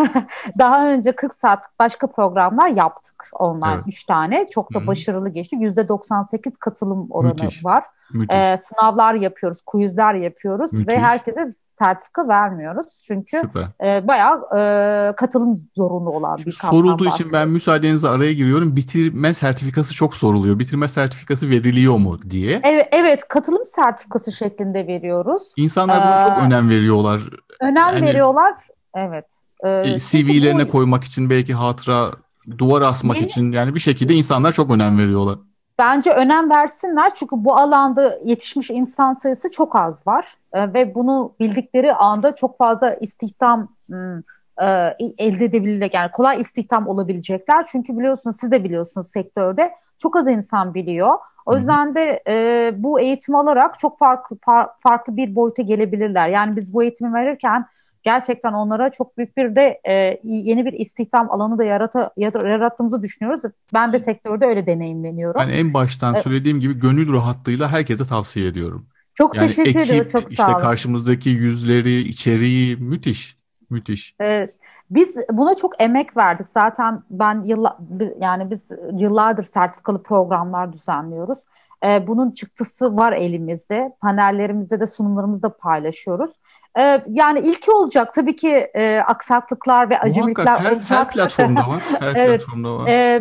daha 0.58 0.86
önce 0.88 1.12
40 1.12 1.34
saatlik 1.34 1.78
başka 1.78 2.06
programlar 2.06 2.68
yaptık 2.68 3.24
onlar 3.32 3.74
evet. 3.74 3.84
3 3.86 4.04
tane. 4.04 4.46
Çok 4.54 4.74
da 4.74 4.78
Hı-hı. 4.78 4.86
başarılı 4.86 5.30
geçti. 5.30 5.56
%98 5.56 6.58
katılım 6.60 7.06
oranı 7.10 7.32
Müthiş. 7.32 7.64
var. 7.64 7.84
Müthiş. 8.14 8.36
Ee, 8.36 8.56
sınavlar 8.58 9.14
yapıyoruz, 9.14 9.62
quizler 9.62 10.14
yapıyoruz 10.14 10.72
Müthiş. 10.72 10.88
ve 10.88 10.98
herkese 10.98 11.48
sertifika 11.78 12.28
vermiyoruz. 12.28 13.04
Çünkü 13.06 13.42
e, 13.84 14.08
bayağı 14.08 14.42
e, 14.58 15.12
katılım 15.16 15.56
zorunlu 15.76 16.10
olan 16.10 16.38
bir 16.38 16.56
kampanya 16.56 16.82
Sorulduğu 16.82 17.08
için 17.08 17.32
ben 17.32 17.48
müsaadenizle 17.48 18.08
araya 18.08 18.32
giriyorum. 18.32 18.76
Bitirme 18.76 19.34
sertifikası 19.34 19.94
çok 19.94 20.14
soruluyor. 20.14 20.58
Bitirme 20.58 20.88
sertifikası 20.88 21.50
veriliyor 21.50 21.96
mu 21.96 22.18
diye. 22.30 22.60
Evet, 22.64 22.88
evet 22.92 23.28
katılım 23.28 23.64
sertifikası 23.64 24.32
şeklinde 24.32 24.86
veriyoruz. 24.86 25.52
İnsanlar 25.56 25.96
buna 25.96 26.22
ee, 26.22 26.28
çok 26.28 26.38
önem 26.38 26.68
veriyorlar. 26.68 27.20
Önem 27.60 27.94
yani, 27.94 28.05
veriyorlar. 28.06 28.54
Evet. 28.94 29.38
Ee, 29.64 29.98
CV'lerine 29.98 30.66
bu... 30.66 30.70
koymak 30.70 31.04
için 31.04 31.30
belki 31.30 31.54
hatıra 31.54 32.10
duvar 32.58 32.82
asmak 32.82 33.16
Yeni... 33.16 33.26
için 33.26 33.52
yani 33.52 33.74
bir 33.74 33.80
şekilde 33.80 34.14
insanlar 34.14 34.52
çok 34.52 34.70
önem 34.70 34.98
veriyorlar. 34.98 35.38
Bence 35.78 36.10
önem 36.10 36.50
versinler 36.50 37.14
çünkü 37.14 37.36
bu 37.38 37.56
alanda 37.56 38.18
yetişmiş 38.24 38.70
insan 38.70 39.12
sayısı 39.12 39.50
çok 39.50 39.76
az 39.76 40.06
var 40.06 40.34
ee, 40.52 40.74
ve 40.74 40.94
bunu 40.94 41.32
bildikleri 41.40 41.94
anda 41.94 42.34
çok 42.34 42.58
fazla 42.58 42.94
istihdam 42.94 43.68
hmm, 43.88 44.18
e, 44.62 44.66
elde 45.18 45.44
edebilirler 45.44 45.90
yani 45.92 46.10
kolay 46.10 46.40
istihdam 46.40 46.88
olabilecekler 46.88 47.66
çünkü 47.72 47.98
biliyorsunuz 47.98 48.36
siz 48.40 48.50
de 48.50 48.64
biliyorsunuz 48.64 49.10
sektörde 49.10 49.74
çok 49.98 50.16
az 50.16 50.28
insan 50.28 50.74
biliyor. 50.74 51.14
O 51.46 51.56
yüzden 51.56 51.94
de 51.94 52.22
e, 52.28 52.72
bu 52.76 53.00
eğitim 53.00 53.34
alarak 53.34 53.78
çok 53.78 53.98
farklı 53.98 54.36
par, 54.36 54.68
farklı 54.78 55.16
bir 55.16 55.34
boyuta 55.34 55.62
gelebilirler. 55.62 56.28
Yani 56.28 56.56
biz 56.56 56.74
bu 56.74 56.82
eğitimi 56.82 57.14
verirken 57.14 57.66
gerçekten 58.06 58.52
onlara 58.52 58.90
çok 58.90 59.18
büyük 59.18 59.36
bir 59.36 59.56
de 59.56 59.80
e, 59.88 60.20
yeni 60.24 60.66
bir 60.66 60.72
istihdam 60.72 61.30
alanı 61.30 61.58
da 61.58 61.64
yarata, 61.64 62.10
yarattığımızı 62.16 63.02
düşünüyoruz. 63.02 63.42
Ben 63.74 63.92
de 63.92 63.98
sektörde 63.98 64.46
öyle 64.46 64.66
deneyimleniyorum. 64.66 65.40
Ben 65.40 65.48
en 65.48 65.74
baştan 65.74 66.14
e, 66.14 66.22
söylediğim 66.22 66.60
gibi 66.60 66.78
gönül 66.78 67.12
rahatlığıyla 67.12 67.68
herkese 67.68 68.04
tavsiye 68.04 68.46
ediyorum. 68.46 68.86
Çok 69.14 69.36
yani 69.36 69.46
teşekkür 69.48 69.70
ekip, 69.70 69.82
ederim. 69.82 70.08
Çok 70.12 70.22
sağ 70.22 70.28
işte 70.30 70.44
olun. 70.44 70.60
karşımızdaki 70.60 71.30
yüzleri, 71.30 72.00
içeriği 72.00 72.76
müthiş. 72.76 73.36
Müthiş. 73.70 74.14
Evet. 74.20 74.54
Biz 74.90 75.16
buna 75.32 75.54
çok 75.54 75.82
emek 75.82 76.16
verdik. 76.16 76.48
Zaten 76.48 77.02
ben 77.10 77.44
yılla, 77.44 77.78
yani 78.20 78.50
biz 78.50 78.68
yıllardır 78.92 79.44
sertifikalı 79.44 80.02
programlar 80.02 80.72
düzenliyoruz. 80.72 81.38
Ee, 81.84 82.06
bunun 82.06 82.30
çıktısı 82.30 82.96
var 82.96 83.12
elimizde. 83.12 83.92
Panellerimizde 84.00 84.80
de 84.80 84.86
sunumlarımızda 84.86 85.56
paylaşıyoruz. 85.56 86.30
Ee, 86.78 87.02
yani 87.08 87.40
ilki 87.40 87.70
olacak 87.70 88.14
tabii 88.14 88.36
ki 88.36 88.70
e, 88.74 88.98
aksaklıklar 89.06 89.90
ve 89.90 90.00
acemilikler 90.00 90.56
her. 90.56 90.76
Her 90.76 91.08
platformda 91.12 91.68
var. 91.68 91.82
Her 92.00 92.16
evet, 92.16 92.40
platformda 92.40 92.78
var. 92.78 92.88
E, 92.88 93.16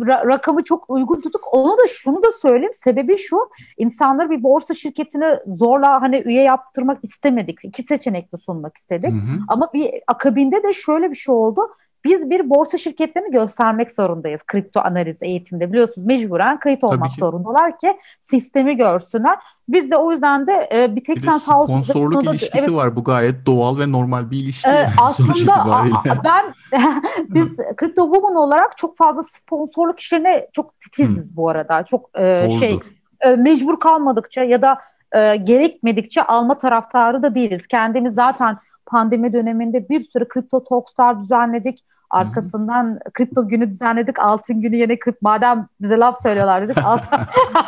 ra- 0.00 0.28
rakamı 0.28 0.64
çok 0.64 0.90
uygun 0.90 1.20
tutuk. 1.20 1.42
Onu 1.52 1.72
da 1.72 1.86
şunu 1.86 2.22
da 2.22 2.32
söyleyeyim. 2.32 2.74
Sebebi 2.74 3.18
şu. 3.18 3.36
insanlar 3.78 4.30
bir 4.30 4.42
borsa 4.42 4.74
şirketini 4.74 5.36
zorla 5.46 6.02
hani 6.02 6.18
üye 6.18 6.42
yaptırmak 6.42 7.04
istemedik. 7.04 7.58
İki 7.64 7.82
seçenekli 7.82 8.38
sunmak 8.38 8.76
istedik. 8.76 9.10
Hı 9.10 9.16
hı. 9.16 9.38
Ama 9.48 9.70
bir 9.74 9.90
akabinde 10.06 10.62
de 10.62 10.72
şöyle 10.72 11.10
bir 11.10 11.16
şey 11.16 11.34
oldu. 11.34 11.60
Biz 12.04 12.30
bir 12.30 12.50
borsa 12.50 12.78
şirketlerini 12.78 13.30
göstermek 13.30 13.92
zorundayız 13.92 14.42
kripto 14.46 14.80
analiz 14.80 15.22
eğitimde. 15.22 15.72
Biliyorsunuz 15.72 16.06
mecburen 16.06 16.58
kayıt 16.58 16.84
olmak 16.84 17.10
ki. 17.10 17.16
zorundalar 17.20 17.78
ki 17.78 17.98
sistemi 18.20 18.76
görsünler. 18.76 19.38
Biz 19.68 19.90
de 19.90 19.96
o 19.96 20.12
yüzden 20.12 20.46
de 20.46 20.68
e, 20.72 20.96
bir 20.96 21.04
tek 21.04 21.16
bir 21.16 21.20
sen 21.20 21.38
sağ 21.38 21.60
olsun. 21.60 21.82
Sponsorluk 21.82 22.24
ilişkisi 22.24 22.58
evet, 22.58 22.72
var 22.72 22.96
bu 22.96 23.04
gayet 23.04 23.46
doğal 23.46 23.78
ve 23.78 23.92
normal 23.92 24.30
bir 24.30 24.36
ilişki. 24.36 24.68
E, 24.68 24.88
aslında 25.00 25.54
a, 25.54 25.84
ben 26.24 26.54
biz 27.28 27.56
Crypto 27.80 28.04
Woman 28.04 28.36
olarak 28.36 28.76
çok 28.76 28.96
fazla 28.96 29.22
sponsorluk 29.22 30.00
işlerine 30.00 30.48
çok 30.52 30.80
titiziz 30.80 31.30
hmm. 31.30 31.36
bu 31.36 31.48
arada. 31.48 31.84
Çok 31.84 32.18
e, 32.18 32.48
şey 32.60 32.80
e, 33.20 33.30
mecbur 33.30 33.80
kalmadıkça 33.80 34.42
ya 34.44 34.62
da 34.62 34.78
e, 35.12 35.36
gerekmedikçe 35.36 36.22
alma 36.22 36.58
taraftarı 36.58 37.22
da 37.22 37.34
değiliz. 37.34 37.66
Kendimiz 37.66 38.14
zaten 38.14 38.58
pandemi 38.90 39.32
döneminde 39.32 39.88
bir 39.88 40.00
sürü 40.00 40.28
kripto 40.28 40.64
talkslar 40.64 41.20
düzenledik. 41.20 41.78
Arkasından 42.10 42.84
Hı-hı. 42.84 43.12
kripto 43.14 43.48
günü 43.48 43.70
düzenledik. 43.70 44.18
Altın 44.18 44.60
günü 44.60 44.76
yine 44.76 44.98
kripto. 44.98 45.18
Madem 45.22 45.66
bize 45.80 45.96
laf 45.96 46.22
söylüyorlar 46.22 46.68
dedik. 46.68 46.84
Altın... 46.84 47.18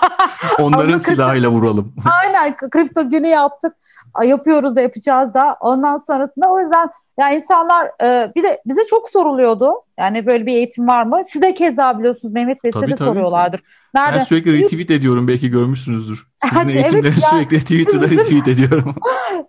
Onların 0.59 0.99
silahıyla 0.99 1.51
vuralım. 1.51 1.95
Aynen 2.23 2.57
kripto 2.57 3.11
günü 3.11 3.27
yaptık. 3.27 3.73
Yapıyoruz 4.25 4.77
da 4.77 4.81
yapacağız 4.81 5.35
da. 5.35 5.57
Ondan 5.61 5.97
sonrasında 5.97 6.49
o 6.49 6.61
yüzden 6.61 6.91
yani 7.21 7.37
insanlar 7.37 7.91
e, 8.03 8.33
bir 8.37 8.43
de 8.43 8.63
bize 8.67 8.81
çok 8.91 9.09
soruluyordu. 9.09 9.73
Yani 9.99 10.27
böyle 10.27 10.47
bir 10.47 10.53
eğitim 10.53 10.89
var 10.89 11.03
mı? 11.03 11.21
Siz 11.27 11.43
de 11.43 11.55
keza 11.55 11.99
biliyorsunuz 11.99 12.35
Mehmet 12.35 12.65
Bey 12.65 12.73
size 12.73 12.89
de 12.89 12.97
soruyorlardır. 12.97 13.63
Nerede? 13.95 14.19
Ben 14.19 14.25
sürekli 14.25 14.53
retweet 14.53 14.91
ediyorum 14.91 15.29
belki 15.29 15.51
görmüşsünüzdür. 15.51 16.27
Sizin 16.45 16.69
eğitimleri 16.69 17.07
evet, 17.07 17.25
sürekli 17.31 17.61
Twitter'da 17.61 18.11
retweet 18.11 18.49
ediyorum. 18.49 18.95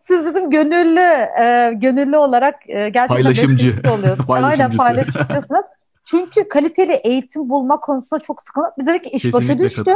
Siz 0.02 0.26
bizim 0.26 0.50
gönüllü 0.50 1.00
e, 1.44 1.74
gönüllü 1.74 2.18
olarak 2.18 2.56
e, 2.70 2.74
gerçekten 2.74 3.08
paylaşımcı 3.08 3.74
oluyorsunuz. 3.98 4.30
Aynen 4.30 4.72
paylaşımcısınız. 4.86 5.66
Çünkü 6.06 6.48
kaliteli 6.48 6.94
eğitim 6.94 7.50
bulma 7.50 7.80
konusunda 7.80 8.20
çok 8.20 8.42
sıkıntı. 8.42 8.68
Bize 8.80 8.94
de 8.94 9.10
iş 9.10 9.34
başa 9.34 9.60
düştü. 9.60 9.94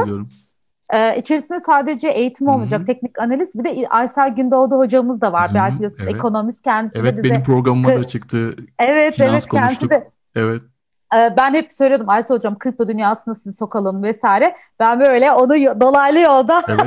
Ee, 0.94 1.20
içerisinde 1.20 1.60
sadece 1.60 2.10
eğitim 2.10 2.48
olmayacak, 2.48 2.80
Hı-hı. 2.80 2.86
teknik 2.86 3.20
analiz. 3.20 3.56
Bir 3.56 3.64
de 3.64 3.88
Aysel 3.90 4.36
Gündoğdu 4.36 4.78
hocamız 4.78 5.22
da 5.22 5.34
var. 5.34 5.52
Belki 5.54 5.76
biliyorsunuz 5.76 6.04
evet. 6.04 6.16
ekonomist 6.16 6.62
kendisi 6.62 6.98
evet, 6.98 7.18
de 7.18 7.24
bize. 7.24 7.34
benim 7.34 7.44
programıma 7.44 7.90
da 7.90 8.08
çıktı. 8.08 8.56
Evet, 8.80 9.16
Finans 9.16 9.30
evet 9.32 9.46
konuştuk. 9.46 9.52
kendisi 9.52 9.90
de. 9.90 10.10
Evet. 10.36 10.62
Ee, 11.16 11.34
ben 11.38 11.54
hep 11.54 11.74
söylüyordum 11.74 12.10
Aysel 12.10 12.38
hocam 12.38 12.58
kripto 12.58 12.88
dünyasına 12.88 13.36
sizi 13.36 13.58
sokalım 13.58 14.04
vesaire. 14.04 14.56
Ben 14.80 15.00
böyle 15.00 15.32
onu 15.32 15.82
dolaylı 15.82 16.20
yolda 16.20 16.64
evet, 16.68 16.82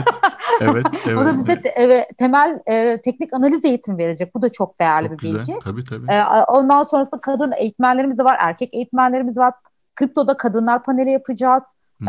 evet, 0.61 0.87
evet, 1.07 1.19
o 1.19 1.25
da 1.25 1.37
bize 1.37 1.63
evet. 1.75 2.09
Te, 2.09 2.15
temel 2.19 2.61
e, 2.67 3.01
teknik 3.01 3.33
analiz 3.35 3.65
eğitim 3.65 3.99
verecek. 3.99 4.35
Bu 4.35 4.43
da 4.43 4.53
çok 4.53 4.79
değerli 4.79 5.09
çok 5.09 5.19
bir 5.19 5.23
güzel. 5.23 5.39
bilgi. 5.39 5.59
Tabii 5.65 5.85
tabii. 5.85 6.13
Ee, 6.13 6.25
ondan 6.49 6.83
sonrasında 6.83 7.21
kadın 7.21 7.53
eğitmenlerimiz 7.53 8.21
var, 8.21 8.37
erkek 8.41 8.75
eğitmenlerimiz 8.75 9.39
var. 9.39 9.55
Kriptoda 9.97 10.37
kadınlar 10.37 10.83
paneli 10.83 11.11
yapacağız. 11.11 11.63
Ee, 12.03 12.07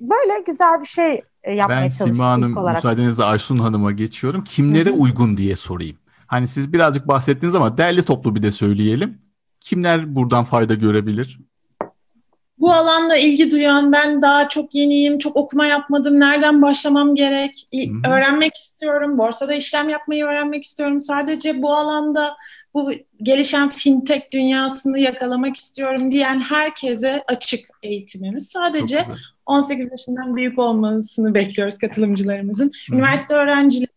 böyle 0.00 0.40
güzel 0.46 0.80
bir 0.80 0.86
şey 0.86 1.22
e, 1.42 1.54
yapmaya 1.54 1.82
ben 1.82 1.88
çalıştık. 1.88 2.06
Ben 2.06 2.12
Sima 2.12 2.30
Hanım 2.30 2.56
olarak. 2.56 2.76
müsaadenizle 2.76 3.24
Aysun 3.24 3.58
Hanım'a 3.58 3.92
geçiyorum. 3.92 4.44
Kimlere 4.44 4.90
Hı-hı. 4.90 4.98
uygun 4.98 5.36
diye 5.36 5.56
sorayım. 5.56 5.96
Hani 6.26 6.48
siz 6.48 6.72
birazcık 6.72 7.08
bahsettiniz 7.08 7.54
ama 7.54 7.78
derli 7.78 8.02
toplu 8.02 8.34
bir 8.34 8.42
de 8.42 8.50
söyleyelim. 8.50 9.25
Kimler 9.60 10.14
buradan 10.14 10.44
fayda 10.44 10.74
görebilir? 10.74 11.38
Bu 12.58 12.72
alanda 12.72 13.16
ilgi 13.16 13.50
duyan, 13.50 13.92
ben 13.92 14.22
daha 14.22 14.48
çok 14.48 14.74
yeniyim, 14.74 15.18
çok 15.18 15.36
okuma 15.36 15.66
yapmadım, 15.66 16.20
nereden 16.20 16.62
başlamam 16.62 17.14
gerek, 17.14 17.68
Hı-hı. 17.74 18.12
öğrenmek 18.12 18.56
istiyorum, 18.56 19.18
borsada 19.18 19.54
işlem 19.54 19.88
yapmayı 19.88 20.24
öğrenmek 20.24 20.64
istiyorum. 20.64 21.00
Sadece 21.00 21.62
bu 21.62 21.74
alanda 21.74 22.36
bu 22.74 22.92
gelişen 23.22 23.68
fintech 23.68 24.22
dünyasını 24.32 24.98
yakalamak 24.98 25.56
istiyorum 25.56 26.10
diyen 26.10 26.40
herkese 26.40 27.24
açık 27.28 27.60
eğitimimiz. 27.82 28.48
Sadece 28.48 29.06
18 29.46 29.90
yaşından 29.90 30.36
büyük 30.36 30.58
olmasını 30.58 31.34
bekliyoruz 31.34 31.78
katılımcılarımızın. 31.78 32.70
Hı-hı. 32.88 32.96
Üniversite 32.96 33.34
öğrencileri, 33.34 33.90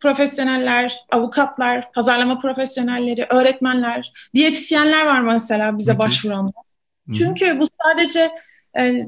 profesyoneller, 0.00 1.00
avukatlar, 1.10 1.92
pazarlama 1.92 2.38
profesyonelleri, 2.38 3.26
öğretmenler, 3.30 4.12
diyetisyenler 4.34 5.06
var 5.06 5.20
mesela 5.20 5.78
bize 5.78 5.98
başvuranlar. 5.98 6.52
Çünkü 7.18 7.60
bu 7.60 7.66
sadece 7.82 8.30
e, 8.78 9.06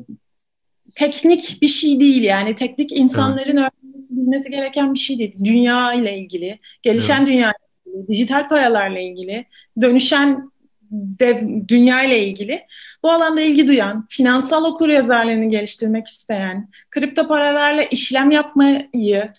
teknik 0.95 1.59
bir 1.63 1.69
şey 1.69 2.01
değil 2.01 2.23
yani 2.23 2.57
teknik 2.57 2.93
insanların 2.93 3.57
evet. 3.57 3.73
öğrenmesi 3.73 4.17
bilmesi 4.17 4.51
gereken 4.51 4.95
bir 4.95 4.99
şey 4.99 5.19
değil. 5.19 5.35
Dünya 5.45 5.93
ile 5.93 6.19
ilgili, 6.19 6.59
gelişen 6.83 7.19
evet. 7.19 7.27
dünya 7.27 7.49
ile 7.49 7.93
ilgili, 7.93 8.09
dijital 8.09 8.49
paralarla 8.49 8.99
ilgili, 8.99 9.47
dönüşen 9.81 10.53
dev, 10.93 11.69
dünya 11.69 12.03
ile 12.03 12.27
ilgili 12.27 12.67
bu 13.03 13.11
alanda 13.11 13.41
ilgi 13.41 13.69
duyan, 13.69 14.07
finansal 14.11 14.65
okur 14.65 14.89
yazarlığını 14.89 15.51
geliştirmek 15.51 16.07
isteyen, 16.07 16.71
kripto 16.91 17.29
paralarla 17.29 17.83
işlem 17.83 18.31
yapmayı, 18.31 19.33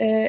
e, 0.00 0.28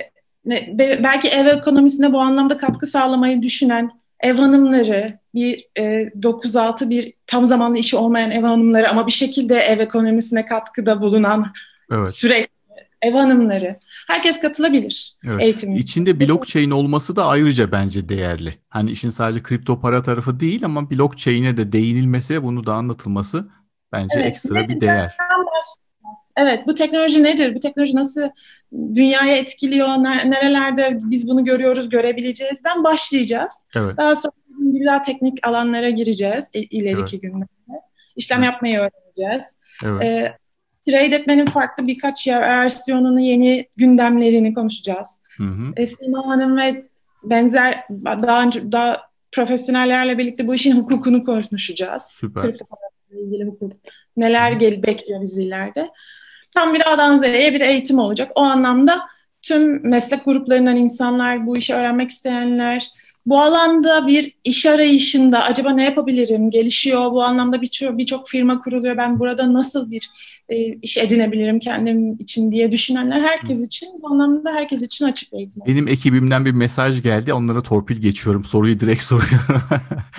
belki 0.77 1.27
ev 1.27 1.45
ekonomisine 1.45 2.13
bu 2.13 2.19
anlamda 2.19 2.58
katkı 2.58 2.88
sağlamayı 2.88 3.41
düşünen 3.41 3.91
ev 4.19 4.36
hanımları, 4.36 5.19
bir 5.34 5.67
e, 5.77 5.84
9-6 6.03 6.89
bir 6.89 7.13
tam 7.27 7.45
zamanlı 7.45 7.77
işi 7.77 7.97
olmayan 7.97 8.32
ev 8.32 8.43
hanımları 8.43 8.89
ama 8.89 9.08
bir 9.08 9.12
şekilde 9.12 9.56
ev 9.56 9.79
ekonomisine 9.79 10.45
katkıda 10.45 11.01
bulunan 11.01 11.53
evet. 11.91 12.12
sürekli 12.12 12.53
ev 13.01 13.13
hanımları. 13.13 13.79
Herkes 14.08 14.39
katılabilir 14.39 15.15
evet. 15.27 15.41
eğitime. 15.41 15.77
İçinde 15.77 16.19
blockchain 16.19 16.71
olması 16.71 17.15
da 17.15 17.27
ayrıca 17.27 17.71
bence 17.71 18.10
değerli. 18.10 18.60
Hani 18.69 18.91
işin 18.91 19.10
sadece 19.10 19.43
kripto 19.43 19.79
para 19.79 20.03
tarafı 20.03 20.39
değil 20.39 20.65
ama 20.65 20.91
blockchain'e 20.91 21.58
de 21.58 21.71
değinilmesi 21.71 22.34
ve 22.34 22.43
bunu 22.43 22.65
da 22.65 22.73
anlatılması 22.73 23.47
bence 23.91 24.15
evet. 24.15 24.25
ekstra 24.25 24.67
bir 24.69 24.82
değer. 24.82 25.17
Evet, 26.38 26.67
bu 26.67 26.75
teknoloji 26.75 27.23
nedir? 27.23 27.56
Bu 27.56 27.60
teknoloji 27.60 27.95
nasıl 27.95 28.21
dünyaya 28.73 29.38
etkiliyor? 29.38 29.88
Nerelerde 29.88 30.97
biz 31.03 31.29
bunu 31.29 31.45
görüyoruz, 31.45 31.89
görebileceğizden 31.89 32.83
başlayacağız. 32.83 33.53
Evet. 33.75 33.97
Daha 33.97 34.15
sonra 34.15 34.33
daha 34.86 35.01
teknik 35.01 35.47
alanlara 35.47 35.89
gireceğiz 35.89 36.49
ileriki 36.53 37.15
evet. 37.15 37.21
günlerde. 37.21 37.47
İşlem 38.15 38.43
evet. 38.43 38.53
yapmayı 38.53 38.79
öğreneceğiz. 38.79 39.57
Evet. 39.83 40.03
Ee, 40.03 40.38
trade 40.88 41.15
etmenin 41.15 41.45
farklı 41.45 41.88
birkaç 41.88 42.27
versiyonunu, 42.27 43.19
yeni 43.19 43.67
gündemlerini 43.77 44.53
konuşacağız. 44.53 45.21
Hı 45.38 45.43
hı. 45.43 45.73
Esma 45.77 46.27
Hanım 46.27 46.57
ve 46.57 46.86
benzer 47.23 47.83
daha 48.05 48.43
önce 48.43 48.71
daha 48.71 49.01
profesyonellerle 49.31 50.17
birlikte 50.17 50.47
bu 50.47 50.55
işin 50.55 50.75
hukukunu 50.75 51.23
konuşacağız. 51.23 52.13
Süper. 52.19 52.43
Kripto 52.43 52.65
ilgili 53.12 53.45
hukuk. 53.45 53.73
Neler 54.17 54.51
gel 54.51 54.83
bekliyor 54.83 55.21
bizi 55.21 55.43
ileride. 55.43 55.89
Tam 56.56 56.74
bir 56.74 56.94
A'dan 56.94 57.18
Z'ye 57.18 57.54
bir 57.54 57.62
eğitim 57.62 58.00
olacak. 58.00 58.32
O 58.36 58.42
anlamda 58.42 59.02
tüm 59.42 59.89
meslek 59.89 60.26
gruplarından 60.26 60.76
insanlar, 60.76 61.48
bu 61.48 61.58
işi 61.58 61.74
öğrenmek 61.74 62.12
isteyenler, 62.12 62.92
bu 63.26 63.42
alanda 63.42 64.08
bir 64.08 64.36
iş 64.44 64.66
arayışında 64.66 65.44
acaba 65.44 65.72
ne 65.72 65.84
yapabilirim 65.84 66.50
gelişiyor. 66.50 67.12
Bu 67.12 67.24
anlamda 67.24 67.62
birçok 67.62 67.98
birçok 67.98 68.30
firma 68.30 68.62
kuruluyor. 68.62 68.98
Ben 68.98 69.20
burada 69.20 69.54
nasıl 69.54 69.92
bir 69.92 70.10
e, 70.49 70.56
iş 70.65 70.97
edinebilirim 70.97 71.60
kendim 71.60 72.13
için 72.19 72.51
diye 72.51 72.71
düşünenler 72.71 73.21
herkes 73.21 73.65
için 73.65 73.89
bu 74.01 74.13
anlamda 74.13 74.51
herkes 74.51 74.82
için 74.82 75.06
açık 75.06 75.34
eğitim. 75.34 75.62
Benim 75.67 75.88
ekibimden 75.88 76.45
bir 76.45 76.51
mesaj 76.51 77.01
geldi. 77.01 77.34
Onlara 77.34 77.62
torpil 77.62 77.97
geçiyorum. 77.97 78.45
Soruyu 78.45 78.79
direkt 78.79 79.03
soruyorum. 79.03 79.62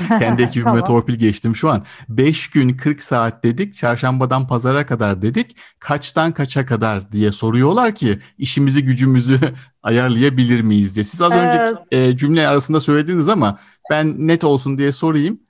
Kendi 0.08 0.42
ekibime 0.48 0.70
tamam. 0.70 0.84
torpil 0.84 1.14
geçtim 1.14 1.56
şu 1.56 1.70
an. 1.70 1.84
5 2.08 2.50
gün 2.50 2.76
40 2.76 3.02
saat 3.02 3.44
dedik. 3.44 3.74
Çarşambadan 3.74 4.46
pazara 4.46 4.86
kadar 4.86 5.22
dedik. 5.22 5.56
Kaçtan 5.78 6.32
kaça 6.32 6.66
kadar 6.66 7.12
diye 7.12 7.32
soruyorlar 7.32 7.94
ki 7.94 8.18
işimizi 8.38 8.84
gücümüzü 8.84 9.40
ayarlayabilir 9.82 10.60
miyiz 10.60 10.94
diye. 10.94 11.04
Siz 11.04 11.22
az 11.22 11.32
evet. 11.32 11.76
önce 11.90 11.96
e, 11.96 12.16
cümle 12.16 12.48
arasında 12.48 12.80
söylediniz 12.80 13.28
ama 13.28 13.58
ben 13.90 14.28
net 14.28 14.44
olsun 14.44 14.78
diye 14.78 14.92
sorayım. 14.92 15.40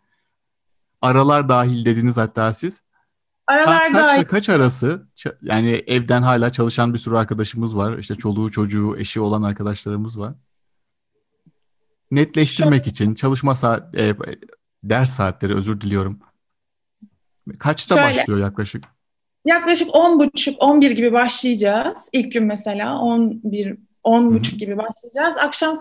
Aralar 1.03 1.49
dahil 1.49 1.85
dediniz 1.85 2.17
hatta 2.17 2.53
siz. 2.53 2.84
Aralar 3.47 3.91
Ka- 3.91 3.95
dahil. 3.95 4.25
Kaç 4.25 4.49
arası? 4.49 5.07
Yani 5.43 5.71
evden 5.87 6.23
hala 6.23 6.53
çalışan 6.53 6.95
bir 6.95 6.99
sürü 6.99 7.17
arkadaşımız 7.17 7.77
var. 7.77 7.99
İşte 7.99 8.15
çoluğu 8.15 8.51
çocuğu 8.51 8.97
eşi 8.99 9.21
olan 9.21 9.43
arkadaşlarımız 9.43 10.19
var. 10.21 10.35
Netleştirmek 12.11 12.85
Şöyle. 12.85 12.91
için 12.91 13.15
çalışma 13.15 13.57
saat 13.57 13.95
e, 13.95 14.17
ders 14.85 15.11
saatleri 15.11 15.55
özür 15.55 15.81
diliyorum. 15.81 16.19
Kaçta 17.59 17.97
Şöyle. 17.97 18.19
başlıyor 18.21 18.39
yaklaşık? 18.39 18.85
Yaklaşık 19.45 19.89
10.30-11 19.89 20.93
gibi 20.93 21.13
başlayacağız. 21.13 22.09
İlk 22.13 22.33
gün 22.33 22.45
mesela 22.45 22.99
11 22.99 23.77
10 24.03 24.35
buçuk 24.35 24.59
gibi 24.59 24.77
başlayacağız. 24.79 25.37
Akşam 25.39 25.75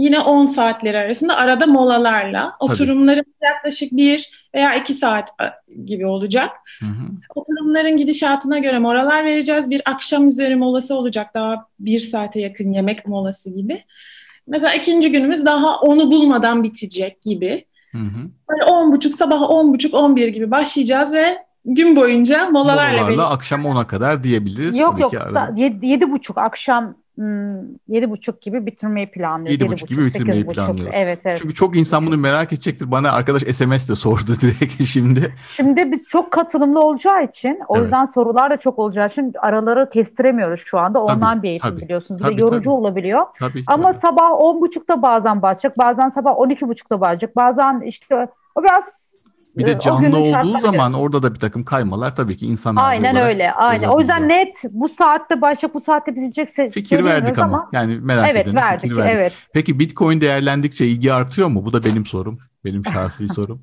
yine 0.00 0.20
10 0.20 0.46
saatleri 0.46 0.98
arasında 0.98 1.36
arada 1.36 1.66
molalarla. 1.66 2.56
Oturumlarımız 2.60 3.34
yaklaşık 3.42 3.92
1 3.92 4.48
veya 4.54 4.74
2 4.74 4.94
saat 4.94 5.28
gibi 5.84 6.06
olacak. 6.06 6.50
Hı 6.80 6.86
hı. 6.86 7.06
Oturumların 7.34 7.96
gidişatına 7.96 8.58
göre 8.58 8.78
molalar 8.78 9.24
vereceğiz. 9.24 9.70
Bir 9.70 9.82
akşam 9.84 10.28
üzeri 10.28 10.56
molası 10.56 10.94
olacak. 10.94 11.34
Daha 11.34 11.66
1 11.80 11.98
saate 11.98 12.40
yakın 12.40 12.70
yemek 12.70 13.06
molası 13.06 13.54
gibi. 13.54 13.84
Mesela 14.46 14.74
ikinci 14.74 15.12
günümüz 15.12 15.46
daha 15.46 15.80
onu 15.80 16.10
bulmadan 16.10 16.62
bitecek 16.62 17.22
gibi. 17.22 17.64
Hı 17.92 17.98
hı. 17.98 18.30
Böyle 18.48 18.64
10 18.64 18.92
buçuk 18.92 19.12
sabah 19.12 19.50
10 19.50 19.74
buçuk 19.74 19.94
11 19.94 20.28
gibi 20.28 20.50
başlayacağız 20.50 21.12
ve 21.12 21.38
gün 21.64 21.96
boyunca 21.96 22.50
molalarla, 22.50 23.02
molalarla 23.02 23.30
akşam 23.30 23.64
10'a 23.64 23.86
kadar 23.86 24.24
diyebiliriz. 24.24 24.76
Yok 24.76 25.00
yok 25.00 25.12
yedi, 25.56 25.86
yedi 25.86 26.10
buçuk 26.10 26.38
akşam 26.38 26.94
yedi 27.88 28.10
buçuk 28.10 28.42
gibi 28.42 28.66
bitirmeyi 28.66 29.06
planlıyor. 29.10 29.50
Yedi 29.50 29.68
buçuk 29.68 29.88
gibi 29.88 30.06
bitirmeyi 30.06 30.46
planlıyor. 30.46 30.90
Evet, 30.92 31.26
evet. 31.26 31.38
Çünkü 31.42 31.54
çok 31.54 31.76
insan 31.76 32.06
bunu 32.06 32.16
merak 32.16 32.52
edecektir. 32.52 32.90
Bana 32.90 33.12
arkadaş 33.12 33.42
SMS 33.42 33.88
de 33.88 33.96
sordu 33.96 34.32
direkt 34.40 34.82
şimdi. 34.82 35.34
Şimdi 35.48 35.92
biz 35.92 36.08
çok 36.08 36.30
katılımlı 36.30 36.80
olacağı 36.80 37.24
için 37.24 37.60
o 37.68 37.76
evet. 37.76 37.84
yüzden 37.84 38.04
sorular 38.04 38.50
da 38.50 38.56
çok 38.56 38.78
olacağı 38.78 39.06
için 39.06 39.32
araları 39.38 39.88
kestiremiyoruz 39.88 40.60
şu 40.64 40.78
anda. 40.78 41.02
Online 41.02 41.42
bir 41.42 41.48
eğitim 41.48 41.70
tabii, 41.70 41.80
biliyorsunuz. 41.80 42.22
Tabii, 42.22 42.40
yorucu 42.40 42.60
tabii. 42.60 42.70
olabiliyor. 42.70 43.26
Tabii, 43.38 43.62
Ama 43.66 43.90
tabii. 43.90 44.00
sabah 44.00 44.32
on 44.32 44.60
buçukta 44.60 45.02
bazen 45.02 45.42
başlayacak. 45.42 45.78
Bazen 45.78 46.08
sabah 46.08 46.38
on 46.38 46.48
iki 46.48 46.68
buçukta 46.68 47.00
başlayacak. 47.00 47.36
Bazen 47.36 47.80
işte 47.80 48.28
o 48.54 48.62
biraz 48.62 49.09
bir 49.56 49.66
de 49.66 49.78
canlı 49.78 50.18
olduğu 50.18 50.58
zaman 50.58 50.92
orada 50.92 51.22
da 51.22 51.34
bir 51.34 51.38
takım 51.38 51.64
kaymalar 51.64 52.16
tabii 52.16 52.36
ki 52.36 52.46
insanlar 52.46 52.88
Aynen 52.90 53.16
öyle. 53.16 53.52
Aynen. 53.52 53.88
O 53.88 54.00
yüzden 54.00 54.28
net 54.28 54.62
bu 54.70 54.88
saatte 54.88 55.40
başlayacak, 55.40 55.74
bu 55.74 55.80
saatte 55.80 56.16
bitecekse 56.16 56.70
fikir 56.70 57.04
verdik 57.04 57.38
ama. 57.38 57.56
ama. 57.56 57.68
Yani 57.72 57.98
merak 58.00 58.30
evet, 58.30 58.46
edin. 58.46 58.56
Verdik, 58.56 58.82
fikir 58.82 58.96
verdik. 58.96 59.14
Evet. 59.14 59.32
Peki 59.52 59.78
Bitcoin 59.78 60.20
değerlendikçe 60.20 60.86
ilgi 60.86 61.12
artıyor 61.12 61.48
mu? 61.48 61.64
Bu 61.64 61.72
da 61.72 61.84
benim 61.84 62.06
sorum. 62.06 62.38
Benim 62.64 62.84
şahsi 62.84 63.28
sorum. 63.34 63.62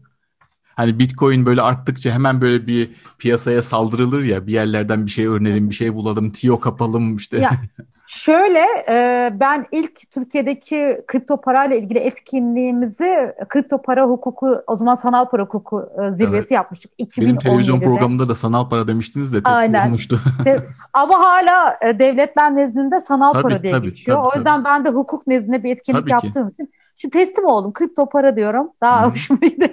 Hani 0.75 0.99
Bitcoin 0.99 1.45
böyle 1.45 1.61
arttıkça 1.61 2.11
hemen 2.11 2.41
böyle 2.41 2.67
bir 2.67 2.91
piyasaya 3.19 3.61
saldırılır 3.61 4.23
ya 4.23 4.47
bir 4.47 4.53
yerlerden 4.53 5.05
bir 5.05 5.11
şey 5.11 5.25
öğrenelim, 5.25 5.69
bir 5.69 5.75
şey 5.75 5.93
bulalım, 5.93 6.31
tiyo 6.31 6.59
kapalım 6.59 7.15
işte. 7.15 7.37
Ya, 7.37 7.51
Şöyle 8.07 8.65
e, 8.89 9.29
ben 9.39 9.65
ilk 9.71 10.11
Türkiye'deki 10.11 11.01
kripto 11.07 11.41
parayla 11.41 11.75
ilgili 11.75 11.99
etkinliğimizi 11.99 13.33
kripto 13.49 13.81
para 13.81 14.05
hukuku 14.05 14.63
o 14.67 14.75
zaman 14.75 14.95
sanal 14.95 15.29
para 15.29 15.43
hukuku 15.43 15.89
e, 16.03 16.11
zirvesi 16.11 16.37
evet. 16.37 16.51
yapmıştık 16.51 16.91
2017'de. 16.99 17.25
Benim 17.25 17.37
televizyon 17.37 17.79
programında 17.79 18.29
da 18.29 18.35
sanal 18.35 18.69
para 18.69 18.87
demiştiniz 18.87 19.33
de 19.33 19.41
Aynen. 19.43 19.87
olmuştu. 19.87 20.19
Ama 20.93 21.19
hala 21.19 21.77
e, 21.81 21.99
devletler 21.99 22.55
nezdinde 22.55 22.99
sanal 22.99 23.33
tabii, 23.33 23.43
para 23.43 23.63
diye 23.63 23.73
tabii, 23.73 23.89
geçiyor. 23.89 24.17
Tabii, 24.17 24.27
o 24.27 24.35
yüzden 24.35 24.63
tabii. 24.63 24.65
ben 24.65 24.85
de 24.85 24.89
hukuk 24.89 25.27
nezdinde 25.27 25.63
bir 25.63 25.71
etkinlik 25.71 26.01
tabii 26.01 26.11
yaptığım 26.11 26.49
ki. 26.49 26.53
için 26.53 26.71
Şimdi 27.01 27.17
teslim 27.17 27.45
oldum. 27.45 27.73
Kripto 27.73 28.09
para 28.09 28.35
diyorum. 28.35 28.71
Daha 28.81 29.05
Hı. 29.05 29.09
hoşuma 29.09 29.39
gidiyor. 29.41 29.69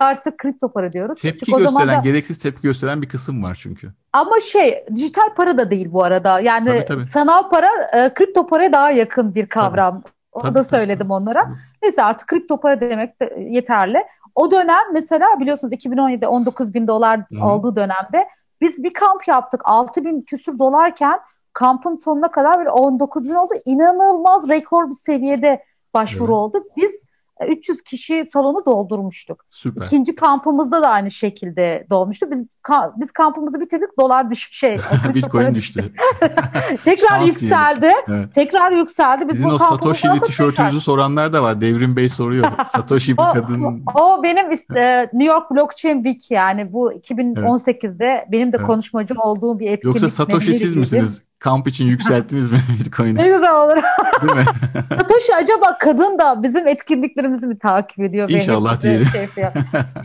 Artık 0.00 0.38
kripto 0.38 0.72
para 0.72 0.92
diyoruz. 0.92 1.18
Tepki 1.20 1.46
Çünkü 1.46 1.62
gösteren, 1.62 1.98
da... 1.98 2.00
gereksiz 2.00 2.38
tepki 2.38 2.62
gösteren 2.62 3.02
bir 3.02 3.08
kısım 3.08 3.42
var 3.42 3.58
çünkü. 3.62 3.92
Ama 4.12 4.40
şey 4.40 4.84
dijital 4.94 5.34
para 5.36 5.58
da 5.58 5.70
değil 5.70 5.92
bu 5.92 6.04
arada. 6.04 6.40
Yani 6.40 6.66
tabii, 6.66 6.84
tabii. 6.84 7.06
sanal 7.06 7.48
para 7.48 7.65
e, 7.92 8.14
kripto 8.14 8.46
paraya 8.46 8.72
daha 8.72 8.90
yakın 8.90 9.34
bir 9.34 9.46
kavram. 9.46 10.02
Tabii. 10.02 10.12
Onu 10.32 10.42
tabii, 10.42 10.54
da 10.54 10.64
söyledim 10.64 10.98
tabii. 10.98 11.12
onlara. 11.12 11.46
Neyse 11.82 12.02
artık 12.02 12.28
kripto 12.28 12.60
para 12.60 12.80
demek 12.80 13.20
de 13.20 13.36
yeterli. 13.50 14.06
O 14.34 14.50
dönem 14.50 14.92
mesela 14.92 15.40
biliyorsunuz 15.40 15.72
2017'de 15.72 16.28
19 16.28 16.74
bin 16.74 16.88
dolar 16.88 17.20
Hı. 17.20 17.44
olduğu 17.44 17.76
dönemde 17.76 18.28
biz 18.60 18.84
bir 18.84 18.94
kamp 18.94 19.28
yaptık. 19.28 19.60
6 19.64 20.04
bin 20.04 20.20
küsür 20.20 20.58
dolarken 20.58 21.20
kampın 21.52 21.96
sonuna 21.96 22.30
kadar 22.30 22.58
böyle 22.58 22.70
19 22.70 23.28
bin 23.28 23.34
oldu. 23.34 23.54
İnanılmaz 23.64 24.48
rekor 24.48 24.88
bir 24.88 24.94
seviyede 24.94 25.64
başvuru 25.94 26.24
evet. 26.24 26.34
oldu. 26.34 26.64
Biz 26.76 27.05
300 27.48 27.82
kişi 27.82 28.26
salonu 28.32 28.66
doldurmuştuk. 28.66 29.44
Süper. 29.50 29.86
İkinci 29.86 30.14
kampımızda 30.14 30.82
da 30.82 30.88
aynı 30.88 31.10
şekilde 31.10 31.86
dolmuştu. 31.90 32.30
Biz 32.30 32.46
ka- 32.64 32.92
biz 32.96 33.12
kampımızı 33.12 33.60
bitirdik. 33.60 33.98
Dolar 33.98 34.30
düşük 34.30 34.52
şey. 34.52 34.78
Bitcoin 35.14 35.54
düştü. 35.54 35.92
tekrar 36.84 37.20
yükseldi. 37.20 37.92
Evet. 38.08 38.34
Tekrar 38.34 38.72
yükseldi. 38.72 39.28
Biz 39.28 39.36
Sizin 39.36 39.50
o 39.50 39.58
Satoshi'li 39.58 40.20
tişörtünüzü 40.20 40.56
tekrar... 40.56 40.80
soranlar 40.80 41.32
da 41.32 41.42
var. 41.42 41.60
Devrim 41.60 41.96
Bey 41.96 42.08
soruyor. 42.08 42.46
Satoshi 42.72 43.12
bir 43.12 43.22
kadın. 43.22 43.84
O, 43.94 44.02
o 44.02 44.22
benim 44.22 44.50
işte, 44.50 45.10
New 45.12 45.34
York 45.34 45.50
Blockchain 45.50 46.02
Week 46.02 46.30
yani 46.30 46.72
bu 46.72 46.92
2018'de 46.92 48.04
evet. 48.04 48.24
benim 48.32 48.52
de 48.52 48.56
evet. 48.56 48.66
konuşmacım 48.66 49.18
olduğum 49.20 49.58
bir 49.58 49.70
etkinlik. 49.70 50.02
Yoksa 50.02 50.10
Satoshi 50.10 50.54
siz 50.54 50.76
misiniz? 50.76 51.22
Kamp 51.38 51.68
için 51.68 51.86
yükselttiniz 51.86 52.52
mi 52.52 52.58
Bitcoin'i? 52.80 53.14
Ne 53.14 53.28
güzel 53.28 53.54
olur. 53.54 53.76
Değil 54.22 54.34
mi? 54.34 54.44
Satoshi 54.88 55.34
acaba 55.34 55.78
kadın 55.78 56.18
da 56.18 56.42
bizim 56.42 56.66
etkinliklerimizi 56.66 57.46
mi 57.46 57.58
takip 57.58 58.00
ediyor? 58.00 58.30
İnşallah 58.30 58.82
diyelim. 58.82 59.06
Şey, 59.06 59.28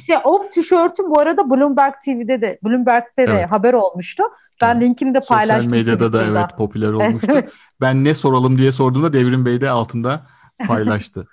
şey, 0.05 0.15
o 0.23 0.49
tişörtüm 0.51 1.09
bu 1.09 1.19
arada 1.19 1.49
Bloomberg 1.49 1.93
TV'de 2.05 2.41
de, 2.41 2.59
Bloomberg'te 2.63 3.27
de 3.27 3.31
evet. 3.31 3.51
haber 3.51 3.73
olmuştu. 3.73 4.23
Ben 4.61 4.73
evet. 4.73 4.83
linkini 4.83 5.13
de 5.13 5.19
paylaştım. 5.27 5.63
Sosyal 5.63 5.79
medyada 5.79 6.13
da 6.13 6.23
evet 6.23 6.57
popüler 6.57 6.93
olmuştu. 6.93 7.27
evet. 7.31 7.53
Ben 7.81 8.03
ne 8.03 8.15
soralım 8.15 8.57
diye 8.57 8.71
sorduğumda 8.71 9.13
Devrim 9.13 9.45
Bey 9.45 9.61
de 9.61 9.69
altında 9.69 10.25
paylaştı. 10.67 11.27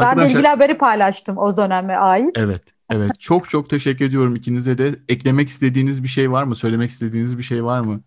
Ben 0.00 0.18
de 0.18 0.26
ilgili 0.26 0.46
haberi 0.46 0.78
paylaştım 0.78 1.38
o 1.38 1.56
döneme 1.56 1.96
ait. 1.96 2.30
Evet, 2.36 2.62
evet. 2.90 3.20
Çok 3.20 3.50
çok 3.50 3.70
teşekkür 3.70 4.04
ediyorum 4.04 4.36
ikinize 4.36 4.78
de. 4.78 4.94
Eklemek 5.08 5.48
istediğiniz 5.48 6.02
bir 6.02 6.08
şey 6.08 6.30
var 6.30 6.44
mı? 6.44 6.56
Söylemek 6.56 6.90
istediğiniz 6.90 7.38
bir 7.38 7.42
şey 7.42 7.64
var 7.64 7.80
mı? 7.80 8.00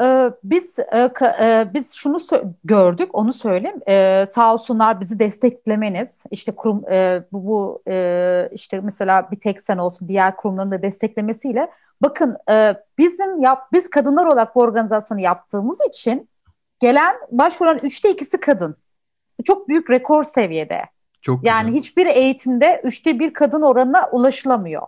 Ee, 0.00 0.30
biz 0.44 0.78
e, 0.78 1.10
e, 1.40 1.70
biz 1.74 1.94
şunu 1.94 2.18
gördük, 2.64 3.10
onu 3.12 3.32
söyleyeyim. 3.32 3.80
Ee, 3.88 4.24
sağ 4.26 4.52
olsunlar 4.52 5.00
bizi 5.00 5.18
desteklemeniz, 5.18 6.24
işte 6.30 6.52
kurum 6.52 6.82
bu, 7.32 7.48
bu 7.48 7.82
işte 8.52 8.80
mesela 8.80 9.30
bir 9.30 9.40
tek 9.40 9.60
sen 9.60 9.78
olsun 9.78 10.08
diğer 10.08 10.36
kurumların 10.36 10.70
da 10.70 10.82
desteklemesiyle 10.82 11.70
bakın 12.02 12.36
bizim 12.98 13.40
yap 13.40 13.68
biz 13.72 13.90
kadınlar 13.90 14.26
olarak 14.26 14.54
bu 14.54 14.60
organizasyonu 14.60 15.20
yaptığımız 15.20 15.78
için 15.88 16.28
gelen 16.80 17.16
başvuran 17.30 17.78
üçte 17.82 18.10
ikisi 18.10 18.40
kadın. 18.40 18.76
Çok 19.44 19.68
büyük 19.68 19.90
rekor 19.90 20.24
seviyede. 20.24 20.82
Çok 21.22 21.44
yani 21.44 21.66
güzel. 21.66 21.80
hiçbir 21.80 22.06
eğitimde 22.06 22.80
üçte 22.84 23.18
bir 23.18 23.32
kadın 23.32 23.62
oranına 23.62 24.08
ulaşılamıyor. 24.12 24.82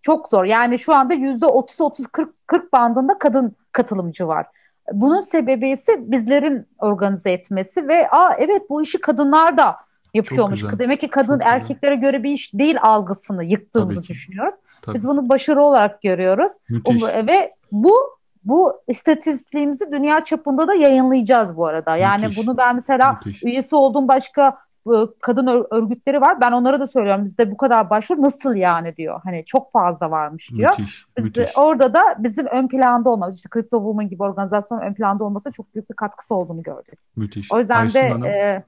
Çok 0.00 0.28
zor. 0.28 0.44
Yani 0.44 0.78
şu 0.78 0.94
anda 0.94 1.14
yüzde 1.14 1.46
30-30-40 1.46 2.28
40 2.46 2.72
bandında 2.72 3.18
kadın 3.18 3.56
katılımcı 3.74 4.28
var. 4.28 4.46
Bunun 4.92 5.20
sebebi 5.20 5.70
ise 5.70 6.10
bizlerin 6.10 6.66
organize 6.78 7.30
etmesi 7.30 7.88
ve 7.88 8.08
aa 8.10 8.34
evet 8.38 8.62
bu 8.70 8.82
işi 8.82 9.00
kadınlar 9.00 9.58
da 9.58 9.76
yapıyormuş. 10.14 10.64
Demek 10.78 11.00
ki 11.00 11.08
kadın 11.08 11.38
Çok 11.38 11.48
erkeklere 11.52 11.94
güzel. 11.94 12.10
göre 12.10 12.22
bir 12.22 12.30
iş 12.30 12.54
değil 12.54 12.76
algısını 12.82 13.44
yıktığımızı 13.44 14.02
düşünüyoruz. 14.02 14.54
Tabii. 14.82 14.96
Biz 14.96 15.08
bunu 15.08 15.28
başarı 15.28 15.62
olarak 15.62 16.02
görüyoruz. 16.02 16.52
Müthiş. 16.68 17.02
Ve 17.02 17.54
bu 17.72 17.94
bu 18.44 18.72
istatistiğimizi 18.88 19.92
dünya 19.92 20.24
çapında 20.24 20.68
da 20.68 20.74
yayınlayacağız 20.74 21.56
bu 21.56 21.66
arada. 21.66 21.96
Yani 21.96 22.26
Müthiş. 22.26 22.46
bunu 22.46 22.56
ben 22.56 22.74
mesela 22.74 23.12
Müthiş. 23.12 23.42
üyesi 23.42 23.76
olduğum 23.76 24.08
başka 24.08 24.58
kadın 25.20 25.66
örgütleri 25.70 26.20
var. 26.20 26.40
Ben 26.40 26.52
onlara 26.52 26.80
da 26.80 26.86
söylüyorum 26.86 27.24
bizde 27.24 27.50
bu 27.50 27.56
kadar 27.56 27.90
başvuru 27.90 28.22
nasıl 28.22 28.54
yani 28.54 28.96
diyor. 28.96 29.20
Hani 29.24 29.44
çok 29.46 29.72
fazla 29.72 30.10
varmış 30.10 30.50
diyor. 30.50 30.70
Müthiş, 30.78 31.06
Biz 31.18 31.24
müthiş. 31.24 31.50
orada 31.56 31.94
da 31.94 32.02
bizim 32.18 32.46
ön 32.46 32.68
planda 32.68 33.10
olmamız 33.10 33.36
işte 33.36 33.48
Crypto 33.54 33.78
Woman 33.78 34.08
gibi 34.08 34.22
organizasyonun 34.22 34.82
ön 34.82 34.94
planda 34.94 35.24
olması 35.24 35.52
çok 35.52 35.74
büyük 35.74 35.90
bir 35.90 35.96
katkısı 35.96 36.34
olduğunu 36.34 36.62
gördük. 36.62 36.98
Müthiş. 37.16 37.52
O 37.52 37.58
yüzden 37.58 37.80
Aysun 37.80 38.22
de 38.22 38.28
e, 38.28 38.64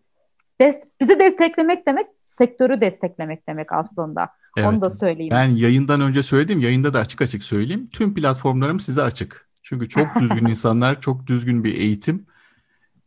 dest 0.61 0.83
bizi 1.01 1.21
desteklemek 1.21 1.87
demek 1.87 2.07
sektörü 2.23 2.81
desteklemek 2.81 3.49
demek 3.49 3.73
aslında. 3.73 4.29
Evet. 4.57 4.69
Onu 4.69 4.81
da 4.81 4.91
söyleyeyim. 4.91 5.33
Ben 5.35 5.49
yayından 5.49 6.01
önce 6.01 6.23
söyledim. 6.23 6.61
Yayında 6.61 6.95
da 6.95 6.99
açık 6.99 7.23
açık 7.23 7.43
söyleyeyim. 7.43 7.89
Tüm 7.93 8.15
platformlarım 8.15 8.81
size 8.81 9.03
açık. 9.03 9.49
Çünkü 9.63 9.89
çok 9.89 10.07
düzgün 10.21 10.47
insanlar, 10.51 11.01
çok 11.01 11.27
düzgün 11.27 11.65
bir 11.65 11.75
eğitim 11.75 12.27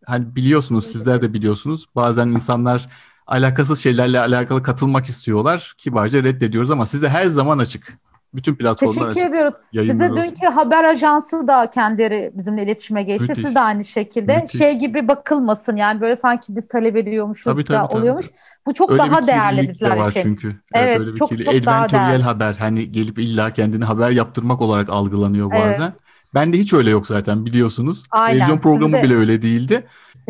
hani 0.09 0.35
biliyorsunuz 0.35 0.85
sizler 0.85 1.21
de 1.21 1.33
biliyorsunuz 1.33 1.85
bazen 1.95 2.27
insanlar 2.27 2.89
alakasız 3.27 3.79
şeylerle 3.79 4.19
alakalı 4.19 4.63
katılmak 4.63 5.05
istiyorlar. 5.05 5.73
Kibarca 5.77 6.23
reddediyoruz 6.23 6.71
ama 6.71 6.85
size 6.85 7.09
her 7.09 7.25
zaman 7.25 7.59
açık. 7.59 7.97
Bütün 8.33 8.55
platformlar 8.55 8.93
Teşekkür 8.93 9.09
açık. 9.09 9.29
ediyoruz. 9.29 9.53
Bize 9.73 10.15
dünkü 10.15 10.45
haber 10.45 10.83
ajansı 10.83 11.47
da 11.47 11.69
kendileri 11.69 12.31
bizimle 12.33 12.63
iletişime 12.63 13.03
geçti. 13.03 13.27
Müthiş. 13.29 13.45
Siz 13.45 13.55
de 13.55 13.59
aynı 13.59 13.83
şekilde. 13.83 14.37
Müthiş. 14.37 14.59
Şey 14.59 14.73
gibi 14.73 15.07
bakılmasın 15.07 15.75
yani 15.75 16.01
böyle 16.01 16.15
sanki 16.15 16.55
biz 16.55 16.67
talep 16.67 16.95
ediyormuşuz 16.97 17.53
tabii, 17.53 17.63
tabii, 17.63 17.77
da 17.77 17.87
tabii. 17.87 17.99
oluyormuş. 17.99 18.25
Bu 18.65 18.73
çok 18.73 18.91
Öyle 18.91 19.01
daha 19.01 19.27
değerli 19.27 19.69
bizler 19.69 19.97
var 19.97 20.09
için. 20.09 20.21
çünkü. 20.21 20.55
Evet, 20.73 20.97
evet 20.97 21.17
çok, 21.17 21.43
çok 21.43 21.65
daha 21.65 21.89
değerli. 21.89 22.23
haber 22.23 22.53
hani 22.53 22.91
gelip 22.91 23.19
illa 23.19 23.53
kendini 23.53 23.85
haber 23.85 24.09
yaptırmak 24.09 24.61
olarak 24.61 24.89
algılanıyor 24.89 25.51
bazen. 25.51 25.81
Evet. 25.81 25.93
Ben 26.33 26.53
de 26.53 26.57
hiç 26.57 26.73
öyle 26.73 26.89
yok 26.89 27.07
zaten 27.07 27.45
biliyorsunuz. 27.45 28.03
Aynen. 28.11 28.33
Televizyon 28.33 28.59
programı 28.59 28.95
Sizde... 28.95 29.07
bile 29.07 29.15
öyle 29.15 29.41
değildi. 29.41 29.87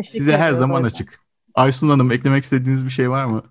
Size 0.08 0.36
her 0.36 0.52
zaman 0.52 0.82
açık. 0.82 1.20
Aysun 1.54 1.88
Hanım 1.88 2.12
eklemek 2.12 2.44
istediğiniz 2.44 2.84
bir 2.84 2.90
şey 2.90 3.10
var 3.10 3.24
mı? 3.24 3.42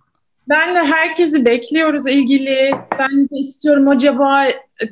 Ben 0.50 0.76
de 0.76 0.80
herkesi 0.80 1.46
bekliyoruz 1.46 2.08
ilgili. 2.08 2.72
Ben 3.00 3.30
de 3.30 3.36
istiyorum 3.40 3.88
acaba 3.88 4.46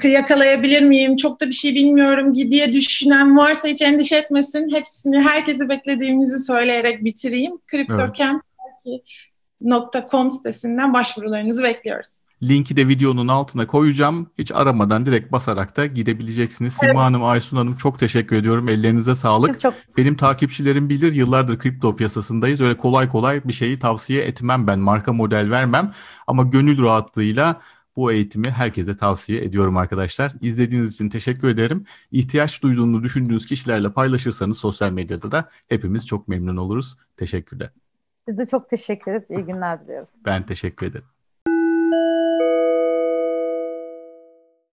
yakalayabilir 0.04 0.82
miyim? 0.82 1.16
Çok 1.16 1.42
da 1.42 1.48
bir 1.48 1.54
şey 1.54 1.76
bilmiyorum 1.76 2.36
diye 2.36 2.74
düşünen 2.74 3.38
varsa 3.38 3.68
hiç 3.68 3.82
endişe 3.82 4.16
etmesin. 4.16 4.74
Hepsini 4.74 5.22
herkesi 5.22 5.70
beklediğimizi 5.70 6.40
söyleyerek 6.40 7.04
bitireyim. 7.04 7.54
CryptoCamp.com 7.72 10.32
sitesinden 10.32 10.94
başvurularınızı 10.94 11.64
bekliyoruz. 11.64 12.27
Linki 12.44 12.78
de 12.78 12.88
videonun 12.88 13.28
altına 13.28 13.68
koyacağım. 13.68 14.30
Hiç 14.38 14.52
aramadan 14.52 15.06
direkt 15.06 15.32
basarak 15.32 15.78
da 15.78 15.86
gidebileceksiniz. 15.86 16.78
Evet. 16.82 16.92
Sima 16.92 17.04
Hanım, 17.04 17.24
Aysun 17.24 17.58
Hanım 17.58 17.76
çok 17.76 18.00
teşekkür 18.00 18.36
ediyorum. 18.36 18.70
Ellerinize 18.70 19.16
sağlık. 19.16 19.62
Çok... 19.62 19.74
Benim 19.98 20.18
takipçilerim 20.18 20.90
bilir 20.90 21.14
yıllardır 21.14 21.60
kripto 21.60 21.96
piyasasındayız. 21.96 22.62
Öyle 22.62 22.78
kolay 22.78 23.10
kolay 23.10 23.44
bir 23.44 23.54
şeyi 23.54 23.80
tavsiye 23.80 24.24
etmem 24.24 24.68
ben. 24.68 24.80
Marka 24.80 25.14
model 25.14 25.52
vermem. 25.52 25.94
Ama 26.28 26.44
gönül 26.44 26.84
rahatlığıyla 26.84 27.62
bu 27.96 28.12
eğitimi 28.12 28.50
herkese 28.52 28.98
tavsiye 28.98 29.44
ediyorum 29.44 29.78
arkadaşlar. 29.78 30.34
İzlediğiniz 30.42 30.94
için 30.94 31.10
teşekkür 31.10 31.48
ederim. 31.48 31.86
İhtiyaç 32.12 32.64
duyduğunu 32.64 33.04
düşündüğünüz 33.04 33.46
kişilerle 33.46 33.94
paylaşırsanız 33.94 34.58
sosyal 34.58 34.92
medyada 34.92 35.32
da 35.32 35.50
hepimiz 35.70 36.08
çok 36.08 36.28
memnun 36.28 36.58
oluruz. 36.58 36.98
Teşekkürler. 37.18 37.70
Biz 38.28 38.38
de 38.38 38.46
çok 38.46 38.70
teşekkür 38.70 39.12
ederiz. 39.12 39.30
İyi 39.30 39.46
günler 39.46 39.84
diliyoruz. 39.84 40.10
Ben 40.26 40.46
teşekkür 40.46 40.86
ederim. 40.86 41.06